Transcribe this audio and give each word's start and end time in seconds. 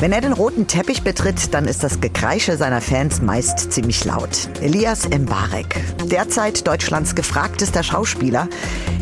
Wenn 0.00 0.12
er 0.12 0.22
den 0.22 0.32
roten 0.32 0.66
Teppich 0.66 1.02
betritt, 1.02 1.52
dann 1.52 1.66
ist 1.66 1.84
das 1.84 2.00
Gekreische 2.00 2.56
seiner 2.56 2.80
Fans 2.80 3.20
meist 3.20 3.70
ziemlich 3.70 4.02
laut. 4.06 4.48
Elias 4.62 5.06
Mbarek, 5.06 5.78
derzeit 6.10 6.66
Deutschlands 6.66 7.14
gefragtester 7.14 7.82
Schauspieler, 7.82 8.48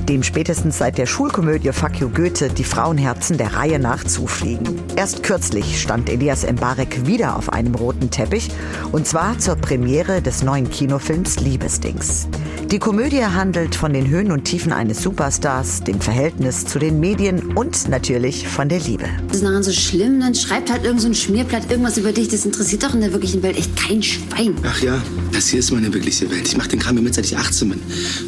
dem 0.08 0.24
spätestens 0.24 0.78
seit 0.78 0.98
der 0.98 1.06
Schulkomödie 1.06 1.70
Fuck 1.70 2.00
You 2.00 2.08
Goethe 2.08 2.48
die 2.48 2.64
Frauenherzen 2.64 3.38
der 3.38 3.54
Reihe 3.54 3.78
nach 3.78 4.02
zufliegen. 4.02 4.80
Erst 4.96 5.22
kürzlich 5.22 5.80
stand 5.80 6.10
Elias 6.10 6.44
Mbarek 6.50 7.06
wieder 7.06 7.36
auf 7.36 7.52
einem 7.52 7.76
roten 7.76 8.10
Teppich 8.10 8.50
und 8.90 9.06
zwar 9.06 9.38
zur 9.38 9.54
Premiere 9.54 10.20
des 10.20 10.42
neuen 10.42 10.68
Kinofilms 10.68 11.38
Liebesdings. 11.38 12.26
Die 12.70 12.78
Komödie 12.78 13.24
handelt 13.24 13.74
von 13.74 13.94
den 13.94 14.08
Höhen 14.08 14.30
und 14.30 14.44
Tiefen 14.44 14.72
eines 14.72 15.02
Superstars, 15.02 15.84
dem 15.84 16.02
Verhältnis 16.02 16.66
zu 16.66 16.78
den 16.78 17.00
Medien 17.00 17.56
und 17.56 17.88
natürlich 17.88 18.46
von 18.46 18.68
der 18.68 18.80
Liebe. 18.80 19.04
Das 19.28 19.38
ist 19.38 19.44
daran 19.44 19.62
so 19.62 19.72
schlimm, 19.72 20.20
dann 20.20 20.34
schreibt 20.34 20.70
halt 20.70 20.84
irgend 20.88 21.02
so 21.02 21.08
ein 21.08 21.14
Schmierblatt 21.14 21.70
irgendwas 21.70 21.98
über 21.98 22.12
dich. 22.12 22.28
Das 22.28 22.46
interessiert 22.46 22.82
doch 22.82 22.94
in 22.94 23.00
der 23.00 23.12
wirklichen 23.12 23.42
Welt 23.42 23.58
echt 23.58 23.76
kein 23.76 24.02
Schwein. 24.02 24.54
Ach 24.64 24.82
ja, 24.82 25.00
das 25.32 25.48
hier 25.48 25.60
ist 25.60 25.70
meine 25.70 25.92
wirkliche 25.92 26.30
Welt. 26.30 26.48
Ich 26.48 26.56
mache 26.56 26.68
den 26.68 26.78
Kram 26.78 26.94
hier 26.94 27.02
mit, 27.02 27.14
seit 27.14 27.26
ich 27.26 27.36
18 27.36 27.68
bin. 27.68 27.80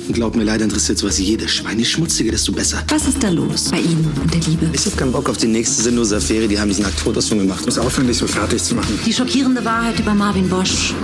Und 0.07 0.13
glaub 0.13 0.37
mir, 0.37 0.45
leider 0.45 0.65
interessiert 0.65 0.99
sowas 0.99 1.19
jedes 1.19 1.51
Schwein. 1.51 1.79
Je 1.79 1.87
schmutziger, 1.87 2.31
desto 2.31 2.53
besser. 2.53 2.83
Was 2.89 3.09
ist 3.09 3.23
da 3.23 3.31
los 3.31 3.71
bei 3.71 3.81
Ihnen 3.81 4.07
und 4.23 4.33
der 4.33 4.41
Liebe? 4.43 4.69
Ich 4.73 4.85
hab 4.85 4.97
keinen 4.97 5.13
Bock 5.13 5.31
auf 5.31 5.39
die 5.39 5.47
nächste 5.47 5.83
sinnlose 5.83 6.17
Affäre. 6.19 6.47
Die 6.47 6.61
haben 6.61 6.69
diesen 6.69 6.85
Aktfotos 6.85 7.29
schon 7.29 7.39
gemacht. 7.39 7.65
muss 7.65 7.79
aufhören, 7.79 8.07
dich 8.07 8.19
so 8.19 8.27
fertig 8.27 8.63
zu 8.63 8.75
machen. 8.75 8.99
Die 9.07 9.13
schockierende 9.13 9.65
Wahrheit 9.65 9.99
über 9.99 10.13
Marvin 10.13 10.49
Bosch. 10.49 10.95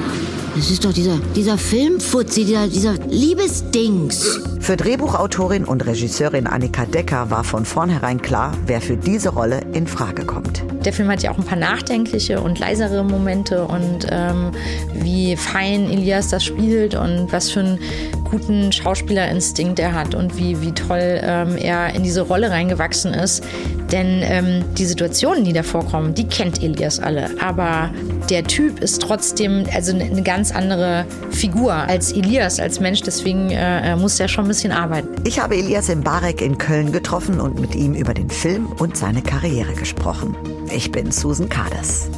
Das 0.54 0.70
ist 0.70 0.84
doch 0.84 0.92
dieser, 0.92 1.18
dieser 1.34 1.56
Filmfuzzi, 1.56 2.44
dieser, 2.44 2.68
dieser 2.68 2.94
Liebesdings. 3.08 4.40
Für 4.66 4.76
Drehbuchautorin 4.76 5.64
und 5.64 5.86
Regisseurin 5.86 6.48
Annika 6.48 6.86
Decker 6.86 7.30
war 7.30 7.44
von 7.44 7.64
vornherein 7.64 8.20
klar, 8.20 8.52
wer 8.66 8.80
für 8.80 8.96
diese 8.96 9.28
Rolle 9.28 9.60
in 9.74 9.86
Frage 9.86 10.26
kommt. 10.26 10.64
Der 10.84 10.92
Film 10.92 11.08
hat 11.08 11.22
ja 11.22 11.30
auch 11.30 11.38
ein 11.38 11.44
paar 11.44 11.56
nachdenkliche 11.56 12.40
und 12.40 12.58
leisere 12.58 13.04
Momente 13.04 13.64
und 13.64 14.08
ähm, 14.10 14.50
wie 14.92 15.36
fein 15.36 15.88
Elias 15.88 16.30
das 16.30 16.44
spielt 16.44 16.96
und 16.96 17.28
was 17.30 17.52
für 17.52 17.60
einen 17.60 17.78
guten 18.28 18.72
Schauspielerinstinkt 18.72 19.78
er 19.78 19.94
hat 19.94 20.16
und 20.16 20.36
wie, 20.36 20.60
wie 20.60 20.72
toll 20.72 21.20
ähm, 21.22 21.56
er 21.56 21.94
in 21.94 22.02
diese 22.02 22.22
Rolle 22.22 22.50
reingewachsen 22.50 23.14
ist. 23.14 23.44
Denn 23.92 24.20
ähm, 24.22 24.64
die 24.76 24.84
Situationen, 24.84 25.44
die 25.44 25.52
da 25.52 25.62
vorkommen, 25.62 26.14
die 26.14 26.26
kennt 26.26 26.60
Elias 26.60 26.98
alle. 26.98 27.30
Aber 27.40 27.90
der 28.30 28.42
Typ 28.42 28.80
ist 28.80 29.00
trotzdem 29.00 29.64
also 29.72 29.96
eine 29.96 30.22
ganz 30.22 30.50
andere 30.50 31.04
Figur 31.30 31.72
als 31.72 32.12
Elias, 32.12 32.58
als 32.58 32.80
Mensch. 32.80 33.02
Deswegen 33.02 33.50
äh, 33.50 33.94
muss 33.94 34.18
er 34.18 34.26
schon 34.26 34.46
ein 34.46 34.48
bisschen 34.56 34.72
arbeiten. 34.72 35.14
Ich 35.24 35.38
habe 35.38 35.54
Elias 35.54 35.94
Mbarek 35.94 36.40
in 36.40 36.56
Köln 36.56 36.90
getroffen 36.90 37.40
und 37.40 37.60
mit 37.60 37.74
ihm 37.74 37.92
über 37.92 38.14
den 38.14 38.30
Film 38.30 38.68
und 38.78 38.96
seine 38.96 39.20
Karriere 39.20 39.74
gesprochen. 39.74 40.34
Ich 40.74 40.90
bin 40.90 41.12
Susan 41.12 41.50
Kades. 41.50 42.08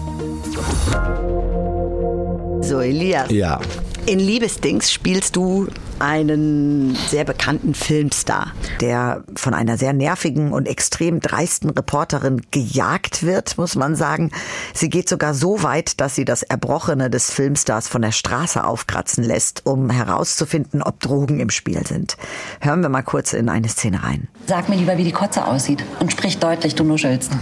So, 2.60 2.78
Elias. 2.78 3.28
Ja. 3.32 3.60
In 4.06 4.20
Liebesdings 4.20 4.92
spielst 4.92 5.34
du 5.34 5.66
einen 6.00 6.94
sehr 6.94 7.24
bekannten 7.24 7.74
Filmstar, 7.74 8.52
der 8.80 9.24
von 9.34 9.54
einer 9.54 9.76
sehr 9.76 9.92
nervigen 9.92 10.52
und 10.52 10.66
extrem 10.66 11.20
dreisten 11.20 11.70
Reporterin 11.70 12.42
gejagt 12.50 13.24
wird, 13.24 13.58
muss 13.58 13.76
man 13.76 13.96
sagen. 13.96 14.30
Sie 14.74 14.88
geht 14.88 15.08
sogar 15.08 15.34
so 15.34 15.62
weit, 15.62 16.00
dass 16.00 16.14
sie 16.14 16.24
das 16.24 16.42
Erbrochene 16.42 17.10
des 17.10 17.30
Filmstars 17.30 17.88
von 17.88 18.02
der 18.02 18.12
Straße 18.12 18.62
aufkratzen 18.62 19.24
lässt, 19.24 19.66
um 19.66 19.90
herauszufinden, 19.90 20.82
ob 20.82 21.00
Drogen 21.00 21.40
im 21.40 21.50
Spiel 21.50 21.86
sind. 21.86 22.16
Hören 22.60 22.82
wir 22.82 22.88
mal 22.88 23.02
kurz 23.02 23.32
in 23.32 23.48
eine 23.48 23.68
Szene 23.68 24.02
rein. 24.02 24.28
Sag 24.46 24.68
mir 24.68 24.76
lieber, 24.76 24.98
wie 24.98 25.04
die 25.04 25.12
Kotze 25.12 25.46
aussieht 25.46 25.84
und 26.00 26.12
sprich 26.12 26.38
deutlich, 26.38 26.74
du 26.74 26.84
nuschelst. 26.84 27.32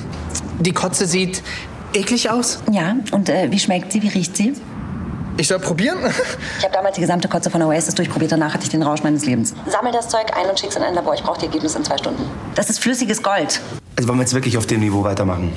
Die 0.60 0.72
Kotze 0.72 1.06
sieht 1.06 1.42
eklig 1.92 2.30
aus. 2.30 2.60
Ja, 2.70 2.96
und 3.12 3.28
äh, 3.28 3.50
wie 3.50 3.58
schmeckt 3.58 3.92
sie, 3.92 4.02
wie 4.02 4.08
riecht 4.08 4.36
sie? 4.36 4.54
Ich 5.38 5.48
soll 5.48 5.58
probieren? 5.58 5.98
Ich 6.58 6.64
habe 6.64 6.72
damals 6.72 6.94
die 6.94 7.02
gesamte 7.02 7.28
Kotze 7.28 7.50
von 7.50 7.60
Oasis 7.62 7.94
durchprobiert, 7.94 8.32
danach 8.32 8.54
hatte 8.54 8.64
ich 8.64 8.70
den 8.70 8.82
Rausch 8.82 9.02
meines 9.02 9.26
Lebens. 9.26 9.54
Sammel 9.66 9.92
das 9.92 10.08
Zeug 10.08 10.34
ein 10.34 10.48
und 10.48 10.58
schick's 10.58 10.76
in 10.76 10.82
ein 10.82 10.94
Labor. 10.94 11.14
Ich 11.14 11.22
brauche 11.22 11.38
die 11.38 11.46
Ergebnisse 11.46 11.76
in 11.78 11.84
zwei 11.84 11.98
Stunden. 11.98 12.22
Das 12.54 12.70
ist 12.70 12.78
flüssiges 12.78 13.22
Gold. 13.22 13.60
Also 13.96 14.08
wollen 14.08 14.18
wir 14.18 14.22
jetzt 14.22 14.32
wirklich 14.34 14.56
auf 14.56 14.66
dem 14.66 14.80
Niveau 14.80 15.04
weitermachen? 15.04 15.52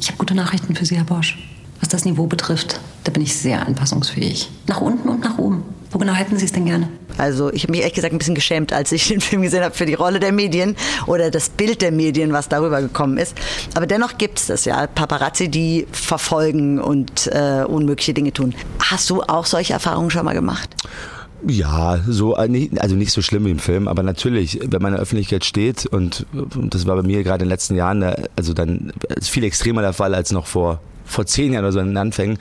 Ich 0.00 0.08
habe 0.08 0.18
gute 0.18 0.34
Nachrichten 0.34 0.76
für 0.76 0.84
Sie, 0.84 0.96
Herr 0.96 1.04
Bosch. 1.04 1.38
Was 1.80 1.88
das 1.88 2.04
Niveau 2.04 2.26
betrifft, 2.26 2.80
da 3.04 3.10
bin 3.10 3.22
ich 3.22 3.36
sehr 3.36 3.66
anpassungsfähig. 3.66 4.48
Nach 4.68 4.80
unten 4.80 5.08
und 5.08 5.20
nach 5.24 5.38
oben. 5.38 5.64
Wo 5.96 5.98
genau 5.98 6.12
hätten 6.12 6.36
Sie 6.36 6.44
es 6.44 6.52
denn 6.52 6.66
gerne? 6.66 6.90
Also 7.16 7.50
ich 7.50 7.62
habe 7.62 7.70
mich 7.70 7.80
ehrlich 7.80 7.94
gesagt 7.94 8.12
ein 8.12 8.18
bisschen 8.18 8.34
geschämt, 8.34 8.70
als 8.70 8.92
ich 8.92 9.08
den 9.08 9.22
Film 9.22 9.40
gesehen 9.40 9.64
habe 9.64 9.74
für 9.74 9.86
die 9.86 9.94
Rolle 9.94 10.20
der 10.20 10.30
Medien 10.30 10.76
oder 11.06 11.30
das 11.30 11.48
Bild 11.48 11.80
der 11.80 11.90
Medien, 11.90 12.34
was 12.34 12.50
darüber 12.50 12.82
gekommen 12.82 13.16
ist. 13.16 13.34
Aber 13.74 13.86
dennoch 13.86 14.18
gibt 14.18 14.38
es 14.38 14.48
das 14.48 14.66
ja, 14.66 14.88
Paparazzi, 14.88 15.48
die 15.48 15.86
verfolgen 15.90 16.82
und 16.82 17.28
äh, 17.28 17.64
unmögliche 17.66 18.12
Dinge 18.12 18.34
tun. 18.34 18.54
Hast 18.78 19.08
du 19.08 19.22
auch 19.22 19.46
solche 19.46 19.72
Erfahrungen 19.72 20.10
schon 20.10 20.26
mal 20.26 20.34
gemacht? 20.34 20.68
Ja, 21.46 21.98
so 22.06 22.34
also 22.34 22.94
nicht 22.94 23.12
so 23.12 23.22
schlimm 23.22 23.46
wie 23.46 23.52
im 23.52 23.58
Film, 23.58 23.88
aber 23.88 24.02
natürlich, 24.02 24.60
wenn 24.66 24.82
man 24.82 24.92
in 24.92 24.96
der 24.96 25.02
Öffentlichkeit 25.02 25.46
steht 25.46 25.86
und 25.86 26.26
das 26.34 26.86
war 26.86 26.96
bei 26.96 27.04
mir 27.04 27.22
gerade 27.22 27.44
in 27.44 27.48
den 27.48 27.54
letzten 27.54 27.74
Jahren, 27.74 28.04
also 28.36 28.52
dann 28.52 28.92
ist 29.16 29.30
viel 29.30 29.44
extremer 29.44 29.80
der 29.80 29.94
Fall 29.94 30.14
als 30.14 30.30
noch 30.30 30.46
vor 30.46 30.78
vor 31.06 31.26
zehn 31.26 31.52
Jahren 31.52 31.64
oder 31.64 31.72
so 31.72 31.80
in 31.80 31.88
den 31.88 31.96
Anfängen, 31.96 32.38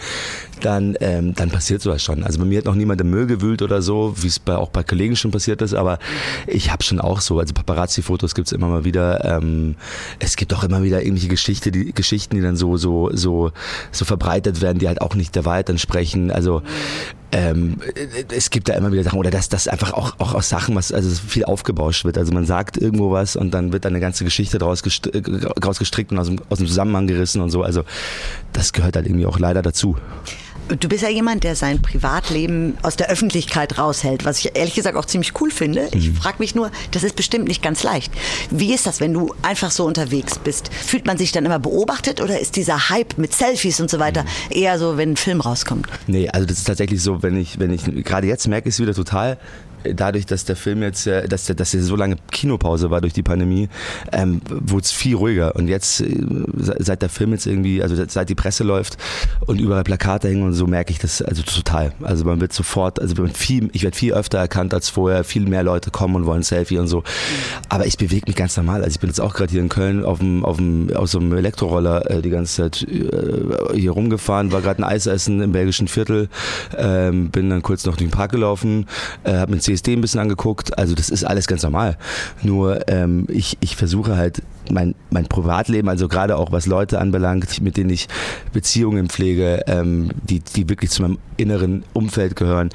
dann, 0.62 0.96
ähm, 1.00 1.34
dann 1.36 1.50
passiert 1.50 1.82
sowas 1.82 2.04
schon. 2.04 2.24
Also 2.24 2.40
bei 2.40 2.46
mir 2.46 2.58
hat 2.58 2.66
noch 2.66 2.76
niemand 2.76 3.00
im 3.02 3.10
Müll 3.10 3.28
gewühlt 3.28 3.62
oder 3.62 3.82
so, 3.82 4.16
wie 4.18 4.28
es 4.28 4.40
bei, 4.40 4.56
auch 4.56 4.70
bei 4.70 4.84
Kollegen 4.84 5.16
schon 5.16 5.32
passiert 5.32 5.62
ist, 5.62 5.74
aber 5.74 6.00
ich 6.48 6.72
habe 6.72 6.84
schon 6.84 7.00
auch 7.00 7.22
so, 7.22 7.40
also 7.40 7.54
Paparazzi-Fotos 7.54 8.36
gibt's 8.36 8.52
immer 8.52 8.68
mal 8.68 8.86
wieder. 8.86 9.24
Ähm, 9.26 9.76
es 10.20 10.36
gibt 10.36 10.54
auch 10.54 10.64
immer 10.64 10.84
wieder 10.84 11.02
irgendwelche 11.02 11.28
Geschichte, 11.28 11.72
die, 11.72 11.94
Geschichten, 11.94 12.36
die 12.36 12.42
dann 12.42 12.56
so, 12.56 12.78
so, 12.78 13.10
so, 13.14 13.52
so 13.92 14.06
verbreitet 14.06 14.62
werden, 14.62 14.80
die 14.80 14.88
halt 14.88 15.02
auch 15.02 15.16
nicht 15.16 15.36
der 15.36 15.46
Wahrheit 15.46 15.70
entsprechen. 15.70 16.32
Also 16.32 16.62
ähm, 17.32 17.78
es 18.34 18.50
gibt 18.50 18.70
da 18.70 18.74
immer 18.76 18.92
wieder 18.92 19.04
Sachen, 19.04 19.20
oder 19.20 19.30
dass 19.30 19.50
das 19.50 19.68
einfach 19.68 19.92
auch, 19.94 20.14
auch 20.20 20.34
aus 20.34 20.48
Sachen, 20.48 20.76
was 20.76 20.94
also 20.94 21.10
viel 21.10 21.44
aufgebauscht 21.44 22.06
wird. 22.06 22.18
Also 22.18 22.34
man 22.34 22.46
sagt 22.46 22.78
irgendwo 22.78 23.12
was 23.12 23.36
und 23.36 23.52
dann 23.52 23.74
wird 23.74 23.86
eine 23.86 24.00
ganze 24.00 24.24
Geschichte 24.24 24.58
daraus 24.58 24.84
gestrickt, 24.84 25.30
gestrickt 25.80 26.12
und 26.12 26.20
aus 26.20 26.28
dem, 26.28 26.40
aus 26.50 26.60
dem 26.60 26.68
Zusammenhang 26.68 27.08
gerissen 27.08 27.42
und 27.42 27.50
so. 27.50 27.62
Also 27.62 27.84
das 28.56 28.74
gehört 28.74 28.96
halt 28.96 29.06
irgendwie 29.06 29.26
auch 29.26 29.40
leider 29.40 29.62
dazu. 29.62 29.98
Du 30.80 30.90
bist 30.90 31.04
ja 31.04 31.10
jemand, 31.10 31.44
der 31.44 31.56
sein 31.56 31.80
Privatleben 31.80 32.76
aus 32.82 32.96
der 32.96 33.08
Öffentlichkeit 33.12 33.78
raushält, 33.78 34.26
was 34.26 34.40
ich 34.40 34.56
ehrlich 34.58 34.74
gesagt 34.74 34.98
auch 34.98 35.06
ziemlich 35.06 35.40
cool 35.40 35.52
finde. 35.52 35.90
Ich 35.94 36.10
Mhm. 36.10 36.16
frage 36.16 36.38
mich 36.40 36.56
nur, 36.56 36.72
das 36.90 37.04
ist 37.04 37.16
bestimmt 37.16 37.48
nicht 37.48 37.62
ganz 37.62 37.84
leicht. 37.84 38.12
Wie 38.50 38.74
ist 38.74 38.88
das, 38.88 39.00
wenn 39.00 39.14
du 39.14 39.36
einfach 39.44 39.70
so 39.70 39.86
unterwegs 39.86 40.40
bist? 40.40 40.74
Fühlt 40.74 41.06
man 41.06 41.20
sich 41.20 41.32
dann 41.32 41.46
immer 41.46 41.60
beobachtet 41.60 42.20
oder 42.20 42.40
ist 42.40 42.56
dieser 42.56 42.90
Hype 42.90 43.20
mit 43.20 43.32
Selfies 43.36 43.80
und 43.80 43.92
so 43.92 44.00
weiter 44.00 44.24
Mhm. 44.24 44.28
eher 44.58 44.80
so, 44.80 44.98
wenn 44.98 45.12
ein 45.12 45.18
Film 45.18 45.40
rauskommt? 45.42 45.86
Nee, 46.08 46.30
also 46.30 46.48
das 46.48 46.58
ist 46.58 46.64
tatsächlich 46.64 47.00
so, 47.04 47.22
wenn 47.22 47.38
ich, 47.38 47.60
wenn 47.60 47.72
ich, 47.72 47.84
gerade 48.04 48.26
jetzt 48.26 48.48
merke 48.48 48.68
ich 48.68 48.74
es 48.74 48.80
wieder 48.80 48.96
total, 48.96 49.38
dadurch, 49.94 50.26
dass 50.26 50.46
der 50.46 50.56
Film 50.56 50.82
jetzt, 50.84 51.08
äh, 51.08 51.28
dass 51.28 51.46
der, 51.46 51.56
dass 51.56 51.72
der 51.72 51.84
so 51.84 51.96
lange 51.96 52.16
Kinopause 52.32 52.90
war 52.90 53.02
durch 53.02 53.14
die 53.14 53.24
Pandemie, 53.24 53.70
ähm, 54.12 54.42
wurde 54.50 54.84
es 54.84 54.92
viel 54.92 55.16
ruhiger. 55.16 55.56
Und 55.56 55.68
jetzt, 55.68 56.02
äh, 56.02 56.16
seit 56.58 57.02
der 57.02 57.10
Film 57.10 57.32
jetzt 57.32 57.46
irgendwie, 57.46 57.82
also 57.82 57.96
seit 58.08 58.30
die 58.30 58.36
Presse 58.36 58.64
läuft 58.64 58.98
und 59.46 59.60
überall 59.60 59.84
Plakate 59.84 60.30
hängen 60.30 60.44
und 60.44 60.54
so, 60.54 60.68
merke 60.68 60.92
ich 60.92 61.00
das 61.00 61.22
also 61.22 61.44
total. 61.44 61.94
Also 62.02 62.26
man 62.26 62.40
wird 62.42 62.54
sofort, 62.54 63.00
also 63.00 63.26
viel, 63.28 63.70
ich 63.74 63.84
werde 63.84 63.98
viel 63.98 64.14
öfter 64.14 64.38
erkannt 64.38 64.74
als 64.74 64.90
vorher, 64.90 65.24
viel 65.24 65.48
mehr 65.48 65.64
Leute 65.64 65.92
kommen 65.92 66.16
und 66.16 66.26
wollen 66.26 66.44
Selfie 66.44 66.78
und 66.78 66.88
so. 66.88 67.04
Aber 67.70 67.86
ich 67.86 67.98
bewege 67.98 68.26
mich 68.28 68.36
ganz 68.36 68.56
normal. 68.58 68.84
Also 68.84 68.96
ich 68.96 69.00
bin 69.00 69.10
jetzt 69.10 69.22
auch 69.22 69.34
gerade 69.34 69.52
hier 69.52 69.62
in 69.62 69.70
Köln 69.70 70.04
auf 70.04 70.20
dem, 70.20 70.46
auf 70.46 70.58
dem, 70.58 70.96
auf 70.96 71.10
so 71.10 71.20
einem 71.20 71.34
Elektroroller 71.34 72.10
äh, 72.10 72.22
die 72.22 72.30
ganze 72.30 72.64
Zeit 72.64 72.84
äh, 72.84 73.78
hier 73.78 73.92
rumgefahren, 73.92 74.52
war 74.52 74.62
gerade 74.62 74.82
ein 74.82 74.84
Eis 74.84 75.06
essen 75.06 75.42
im 75.42 75.52
belgischen 75.52 75.88
Viertel, 75.88 76.30
ähm, 76.78 77.30
bin 77.30 77.50
dann 77.50 77.62
kurz 77.62 77.86
noch 77.86 77.96
durch 77.96 78.10
den 78.10 78.12
Park 78.12 78.32
gelaufen, 78.32 78.88
äh, 79.24 79.34
habe 79.34 79.54
mit 79.54 79.64
10 79.64 79.75
DSD 79.76 79.94
ein 79.94 80.02
bisschen 80.02 80.20
angeguckt. 80.20 80.78
Also 80.78 80.96
das 80.96 81.10
ist 81.10 81.24
alles 81.24 81.48
ganz 81.48 81.64
normal. 81.64 81.98
Nur 82.44 82.88
ähm, 82.88 83.26
ich, 83.30 83.58
ich 83.62 83.76
versuche 83.76 84.18
halt 84.18 84.42
mein, 84.72 84.96
mein 85.10 85.28
Privatleben, 85.28 85.90
also 85.90 86.08
gerade 86.08 86.38
auch 86.38 86.52
was 86.52 86.66
Leute 86.66 87.00
anbelangt, 87.00 87.62
mit 87.62 87.78
denen 87.78 87.90
ich 87.90 88.08
Beziehungen 88.54 89.10
pflege, 89.10 89.64
ähm, 89.68 90.10
die, 90.24 90.40
die 90.40 90.70
wirklich 90.70 90.92
zu 90.92 91.02
meinem 91.02 91.20
inneren 91.38 91.84
Umfeld 91.94 92.36
gehören, 92.36 92.70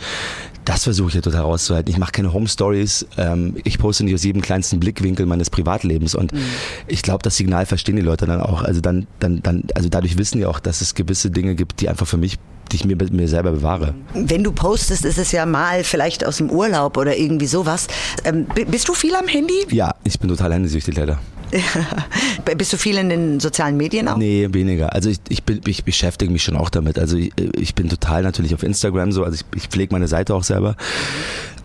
das 0.65 0.85
versuche 0.85 1.09
ich 1.09 1.15
ja 1.15 1.21
total 1.21 1.43
rauszuhalten. 1.43 1.91
Ich 1.91 1.99
mache 1.99 2.13
keine 2.13 2.33
Home 2.33 2.47
Stories. 2.47 3.07
Ähm, 3.17 3.57
ich 3.65 3.79
poste 3.79 4.05
nicht 4.05 4.15
aus 4.15 4.23
jedem 4.23 4.43
kleinsten 4.43 4.79
Blickwinkel 4.79 5.27
meines 5.27 5.51
Privatlebens. 5.51 6.15
Und 6.15 6.33
mhm. 6.33 6.41
ich 6.87 7.03
glaube, 7.03 7.23
das 7.23 7.37
Signal 7.37 7.67
verstehen 7.67 7.97
die 7.97 8.03
Leute 8.03 8.27
dann 8.27 8.41
auch. 8.41 8.63
Also 8.63 8.81
dann, 8.81 9.07
dann, 9.19 9.43
dann, 9.43 9.65
also 9.75 9.89
dadurch 9.89 10.19
wissen 10.19 10.39
die 10.39 10.47
auch, 10.47 10.61
dass 10.61 10.81
es 10.81 10.95
gewisse 10.95 11.31
Dinge 11.31 11.55
gibt, 11.55 11.81
die 11.81 11.89
einfach 11.89 12.07
für 12.07 12.19
mich 12.19 12.39
die 12.73 12.77
ich 12.77 12.85
mir, 12.85 12.97
mir 12.97 13.29
selber 13.29 13.53
bewahre. 13.53 13.95
Wenn 14.15 14.45
du 14.45 14.53
postest, 14.53 15.05
ist 15.05 15.19
es 15.19 15.33
ja 15.33 15.47
mal 15.47 15.85
vielleicht 15.85 16.25
aus 16.27 16.39
dem 16.39 16.51
Urlaub 16.51 16.97
oder 16.97 17.17
irgendwie 17.17 17.47
sowas. 17.47 17.87
Ähm, 18.25 18.47
bist 18.69 18.89
du 18.89 18.95
viel 18.95 19.15
am 19.15 19.29
Handy? 19.29 19.67
Ja, 19.71 19.95
ich 20.05 20.19
bin 20.19 20.29
total 20.29 20.53
handysüchtig 20.55 20.97
leider. 20.97 21.19
Bist 22.57 22.73
du 22.73 22.77
viel 22.77 22.97
in 22.97 23.09
den 23.09 23.41
sozialen 23.41 23.77
Medien 23.77 24.09
auch? 24.09 24.17
Nee, 24.17 24.49
weniger. 24.53 24.93
Also 24.93 25.11
ich, 25.11 25.19
ich, 25.29 25.43
bin, 25.43 25.61
ich 25.67 25.85
beschäftige 25.85 26.33
mich 26.33 26.45
schon 26.45 26.57
auch 26.57 26.71
damit. 26.71 26.99
Also 26.99 27.17
ich, 27.17 27.33
ich 27.55 27.75
bin 27.75 27.89
total 27.89 28.23
natürlich 28.23 28.55
auf 28.55 28.63
Instagram 28.63 29.13
so, 29.13 29.25
also 29.25 29.35
ich, 29.35 29.61
ich 29.61 29.69
pflege 29.69 29.93
meine 29.93 30.09
Seite 30.09 30.35
auch 30.35 30.45
selber. 30.45 30.77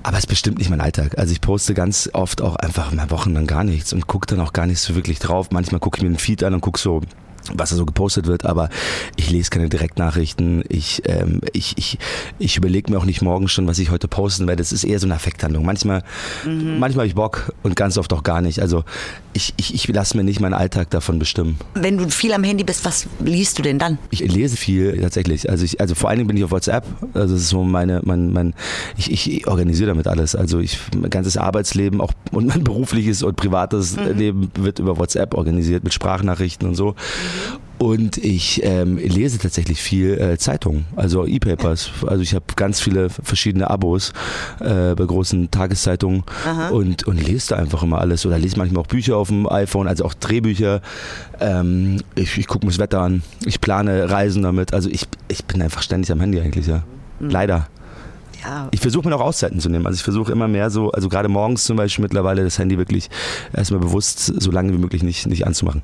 Aber 0.03 0.17
es 0.17 0.23
ist 0.23 0.27
bestimmt 0.27 0.59
nicht 0.59 0.69
mein 0.69 0.81
Alltag. 0.81 1.17
Also 1.17 1.31
ich 1.31 1.41
poste 1.41 1.73
ganz 1.73 2.09
oft 2.13 2.41
auch 2.41 2.55
einfach 2.55 2.91
mal 2.91 3.09
wochenlang 3.09 3.47
gar 3.47 3.63
nichts 3.63 3.91
und 3.93 4.07
gucke 4.07 4.27
dann 4.27 4.39
auch 4.39 4.53
gar 4.53 4.67
nicht 4.67 4.79
so 4.79 4.95
wirklich 4.95 5.19
drauf. 5.19 5.49
Manchmal 5.51 5.79
gucke 5.79 5.97
ich 5.97 6.03
mir 6.03 6.09
den 6.09 6.19
Feed 6.19 6.43
an 6.43 6.53
und 6.53 6.61
gucke 6.61 6.79
so 6.79 7.01
was 7.53 7.69
da 7.69 7.75
so 7.75 7.85
gepostet 7.85 8.27
wird, 8.27 8.45
aber 8.45 8.69
ich 9.15 9.29
lese 9.29 9.49
keine 9.49 9.69
Direktnachrichten. 9.69 10.63
Ich, 10.69 11.03
ähm, 11.05 11.41
ich, 11.53 11.77
ich, 11.77 11.97
ich 12.39 12.57
überlege 12.57 12.91
mir 12.91 12.97
auch 12.97 13.05
nicht 13.05 13.21
morgen 13.21 13.47
schon, 13.47 13.67
was 13.67 13.79
ich 13.79 13.91
heute 13.91 14.07
posten 14.07 14.47
werde. 14.47 14.61
Das 14.61 14.71
ist 14.71 14.83
eher 14.83 14.99
so 14.99 15.07
eine 15.07 15.15
Affekthandlung. 15.15 15.65
Manchmal, 15.65 16.03
mhm. 16.45 16.79
manchmal 16.79 17.03
habe 17.03 17.07
ich 17.07 17.15
Bock 17.15 17.53
und 17.63 17.75
ganz 17.75 17.97
oft 17.97 18.11
auch 18.13 18.23
gar 18.23 18.41
nicht. 18.41 18.59
Also 18.59 18.83
ich, 19.33 19.53
ich, 19.57 19.73
ich 19.73 19.87
lasse 19.87 20.17
mir 20.17 20.23
nicht 20.23 20.39
meinen 20.39 20.53
Alltag 20.53 20.89
davon 20.89 21.19
bestimmen. 21.19 21.57
Wenn 21.73 21.97
du 21.97 22.09
viel 22.09 22.33
am 22.33 22.43
Handy 22.43 22.63
bist, 22.63 22.85
was 22.85 23.07
liest 23.19 23.59
du 23.59 23.63
denn 23.63 23.79
dann? 23.79 23.97
Ich 24.09 24.19
lese 24.19 24.57
viel 24.57 24.99
tatsächlich. 25.01 25.49
Also 25.49 25.65
ich, 25.65 25.79
also 25.81 25.95
vor 25.95 26.09
allen 26.09 26.19
Dingen 26.19 26.27
bin 26.27 26.37
ich 26.37 26.43
auf 26.43 26.51
WhatsApp. 26.51 26.85
Also 27.13 27.33
das 27.33 27.43
ist 27.43 27.49
so 27.49 27.63
meine, 27.63 28.01
mein, 28.03 28.31
mein, 28.31 28.53
ich, 28.97 29.11
ich 29.11 29.47
organisiere 29.47 29.89
damit 29.89 30.07
alles. 30.07 30.35
Also 30.35 30.59
ich, 30.59 30.79
mein 30.95 31.09
ganzes 31.09 31.37
Arbeitsleben 31.37 32.01
auch 32.01 32.13
und 32.31 32.47
mein 32.47 32.63
berufliches 32.63 33.23
und 33.23 33.35
privates 33.35 33.97
mhm. 33.97 34.17
Leben 34.17 34.51
wird 34.55 34.79
über 34.79 34.97
WhatsApp 34.97 35.33
organisiert 35.33 35.83
mit 35.83 35.93
Sprachnachrichten 35.93 36.67
und 36.67 36.75
so. 36.75 36.91
Mhm. 36.91 36.95
Und 37.77 38.17
ich 38.17 38.61
ähm, 38.63 38.97
lese 38.97 39.37
tatsächlich 39.37 39.81
viel 39.81 40.13
äh, 40.13 40.37
Zeitungen, 40.37 40.85
also 40.95 41.25
E-Papers. 41.25 41.89
Also 42.07 42.21
ich 42.21 42.33
habe 42.33 42.45
ganz 42.55 42.79
viele 42.79 43.09
verschiedene 43.09 43.69
Abos 43.69 44.13
äh, 44.59 44.95
bei 44.95 45.05
großen 45.05 45.51
Tageszeitungen 45.51 46.23
und, 46.71 47.05
und 47.05 47.21
lese 47.27 47.49
da 47.49 47.55
einfach 47.57 47.83
immer 47.83 47.99
alles. 47.99 48.25
Oder 48.25 48.39
lese 48.39 48.57
manchmal 48.57 48.83
auch 48.83 48.87
Bücher 48.87 49.17
auf 49.17 49.27
dem 49.27 49.47
iPhone, 49.47 49.87
also 49.87 50.05
auch 50.05 50.13
Drehbücher. 50.13 50.81
Ähm, 51.39 52.01
ich 52.15 52.37
ich 52.37 52.47
gucke 52.47 52.65
mir 52.65 52.71
das 52.71 52.79
Wetter 52.79 53.01
an, 53.01 53.23
ich 53.43 53.59
plane 53.59 54.09
Reisen 54.09 54.43
damit. 54.43 54.73
Also 54.73 54.89
ich, 54.89 55.07
ich 55.27 55.43
bin 55.45 55.61
einfach 55.61 55.81
ständig 55.81 56.11
am 56.11 56.19
Handy 56.19 56.39
eigentlich, 56.39 56.67
ja. 56.67 56.83
Mhm. 57.19 57.29
Leider. 57.29 57.67
Ja. 58.43 58.67
Ich 58.71 58.81
versuche 58.81 59.05
mir 59.05 59.11
noch 59.11 59.21
Auszeiten 59.21 59.59
zu 59.59 59.69
nehmen. 59.69 59.85
Also 59.85 59.97
ich 59.97 60.03
versuche 60.03 60.31
immer 60.31 60.47
mehr 60.47 60.69
so, 60.69 60.91
also 60.91 61.09
gerade 61.09 61.29
morgens 61.29 61.63
zum 61.63 61.77
Beispiel 61.77 62.03
mittlerweile 62.03 62.43
das 62.43 62.59
Handy 62.59 62.77
wirklich 62.77 63.09
erstmal 63.53 63.79
bewusst 63.79 64.19
so 64.19 64.51
lange 64.51 64.73
wie 64.73 64.77
möglich 64.77 65.03
nicht, 65.03 65.27
nicht 65.27 65.45
anzumachen. 65.45 65.81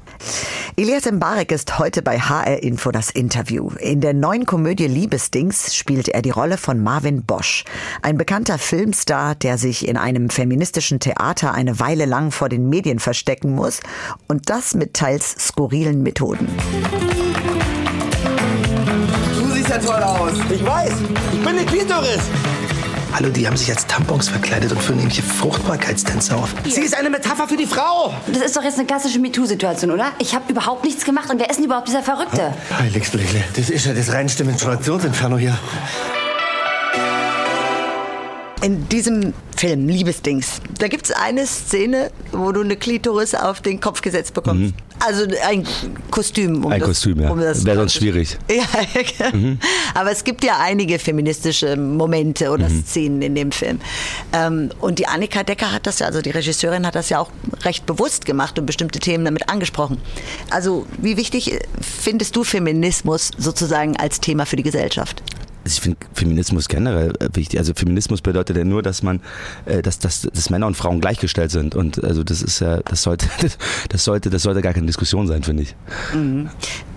Elias 0.76 1.10
Mbarek 1.10 1.52
ist 1.52 1.80
heute 1.80 2.02
bei 2.02 2.20
HR 2.20 2.64
Info 2.64 2.92
das 2.92 3.10
Interview. 3.10 3.70
In 3.80 4.02
der 4.02 4.14
neuen 4.14 4.46
Komödie 4.46 4.88
Liebesdings 4.88 5.76
spielt 5.76 6.10
er 6.10 6.22
die 6.22 6.30
Rolle 6.30 6.58
von 6.58 6.82
Marvin 6.82 7.24
Bosch, 7.24 7.66
ein 8.02 8.18
bekannter 8.18 8.58
Filmstar, 8.58 9.36
der 9.36 9.58
sich 9.58 9.88
in 9.88 9.98
einem 9.98 10.30
feministischen 10.30 11.00
Theater 11.00 11.54
eine 11.54 11.80
Weile 11.80 12.06
lang 12.06 12.32
vor 12.32 12.50
den 12.50 12.70
Medien 12.70 13.00
verstecken 13.00 13.54
muss 13.56 13.80
und 14.28 14.50
das 14.50 14.74
mit 14.74 14.94
teils 14.94 15.36
skurrilen 15.40 16.04
Methoden. 16.04 16.48
Ja 19.72 19.78
toll 19.78 20.04
aus. 20.04 20.34
Ich 20.50 20.66
weiß, 20.66 20.92
ich 21.32 21.40
bin 21.40 21.48
eine 21.48 21.66
Klitoris. 21.66 22.20
Hallo, 23.14 23.30
die 23.30 23.48
haben 23.48 23.56
sich 23.56 23.70
als 23.70 23.88
Tampons 23.88 24.28
verkleidet 24.28 24.70
und 24.70 24.82
führen 24.82 25.00
irgendwelche 25.00 25.24
Fruchtbarkeitstänze 25.24 26.36
auf. 26.36 26.54
Sie 26.66 26.82
ist 26.82 26.94
eine 26.94 27.10
Metapher 27.10 27.48
für 27.48 27.56
die 27.56 27.66
Frau. 27.66 28.14
Das 28.28 28.42
ist 28.42 28.58
doch 28.58 28.64
jetzt 28.64 28.78
eine 28.80 28.86
klassische 28.86 29.20
MeToo-Situation, 29.20 29.92
oder? 29.92 30.12
Ich 30.20 30.36
habe 30.36 30.52
überhaupt 30.52 30.84
nichts 30.84 31.06
gemacht. 31.06 31.30
Und 31.30 31.40
wer 31.40 31.50
ist 31.50 31.56
denn 31.56 31.68
überhaupt 31.68 31.88
dieser 31.88 32.04
Verrückte? 32.04 32.54
Heiligsblechle, 32.78 33.46
das 33.56 33.70
ist 33.70 33.86
ja 33.86 33.94
das 33.94 34.12
reinste 34.12 34.44
Menstruationsinferno 34.44 35.38
hier. 35.38 35.58
In 38.62 38.90
diesem 38.90 39.34
Film, 39.56 39.88
Liebesdings, 39.88 40.60
da 40.80 40.90
gibt 40.90 41.06
es 41.06 41.12
eine 41.14 41.48
Szene, 41.48 42.12
wo 42.34 42.52
du 42.52 42.60
eine 42.60 42.76
Klitoris 42.76 43.36
auf 43.36 43.62
den 43.62 43.80
Kopf 43.80 44.02
gesetzt 44.02 44.34
bekommst. 44.34 44.74
Mhm. 44.74 44.91
Also 45.04 45.26
ein 45.44 45.66
Kostüm. 46.12 46.64
Um 46.64 46.72
ein 46.72 46.80
das, 46.80 46.90
Kostüm, 46.90 47.22
ja. 47.22 47.32
Um 47.32 47.40
Wäre 47.40 47.56
sonst 47.56 47.94
schwierig. 47.94 48.38
Ja, 48.52 49.32
mhm. 49.32 49.58
aber 49.94 50.12
es 50.12 50.24
gibt 50.24 50.44
ja 50.44 50.60
einige 50.60 51.00
feministische 51.00 51.76
Momente 51.76 52.52
oder 52.52 52.70
mhm. 52.70 52.84
Szenen 52.84 53.22
in 53.22 53.36
dem 53.36 53.52
Film. 53.52 53.80
Ähm, 54.34 54.70
und 54.80 55.00
die 55.00 55.08
Annika 55.08 55.44
Decker 55.44 55.72
hat 55.72 55.88
das 55.88 56.00
ja, 56.00 56.08
also 56.08 56.22
die 56.22 56.30
Regisseurin 56.30 56.86
hat 56.86 56.96
das 56.96 57.10
ja 57.10 57.20
auch 57.20 57.30
recht 57.64 57.86
bewusst 57.86 58.26
gemacht 58.26 58.60
und 58.60 58.66
bestimmte 58.66 59.00
Themen 59.00 59.26
damit 59.26 59.50
angesprochen. 59.50 59.98
Also 60.50 60.86
wie 60.98 61.18
wichtig 61.18 61.60
findest 61.80 62.36
du 62.36 62.44
Feminismus 62.44 63.32
sozusagen 63.38 63.98
als 63.98 64.20
Thema 64.20 64.46
für 64.46 64.56
die 64.56 64.64
Gesellschaft? 64.64 65.24
Also 65.64 65.76
ich 65.76 65.82
finde 65.82 65.98
Feminismus 66.14 66.68
generell 66.68 67.14
äh, 67.20 67.30
wichtig. 67.34 67.60
Also 67.60 67.74
Feminismus 67.74 68.22
bedeutet 68.22 68.58
ja 68.58 68.64
nur, 68.64 68.82
dass 68.82 69.04
man, 69.04 69.22
äh, 69.66 69.82
dass, 69.82 70.00
dass, 70.00 70.22
dass 70.22 70.50
Männer 70.50 70.68
und 70.68 70.76
Frauen 70.76 71.02
gleichgestellt 71.02 71.52
sind. 71.52 71.76
Und 71.76 72.04
also 72.04 72.24
das 72.24 72.42
ist 72.42 72.60
ja, 72.60 72.80
das 72.80 73.04
sollte, 73.04 73.28
das 73.90 74.04
sollte, 74.04 74.30
das 74.30 74.44
sollte 74.44 74.62
gar 74.62 74.74
keine 74.74 74.88
Diskussion 74.88 75.28
sein, 75.28 75.44
finde 75.44 75.64
ich. 75.64 75.76
Mhm. 76.14 76.50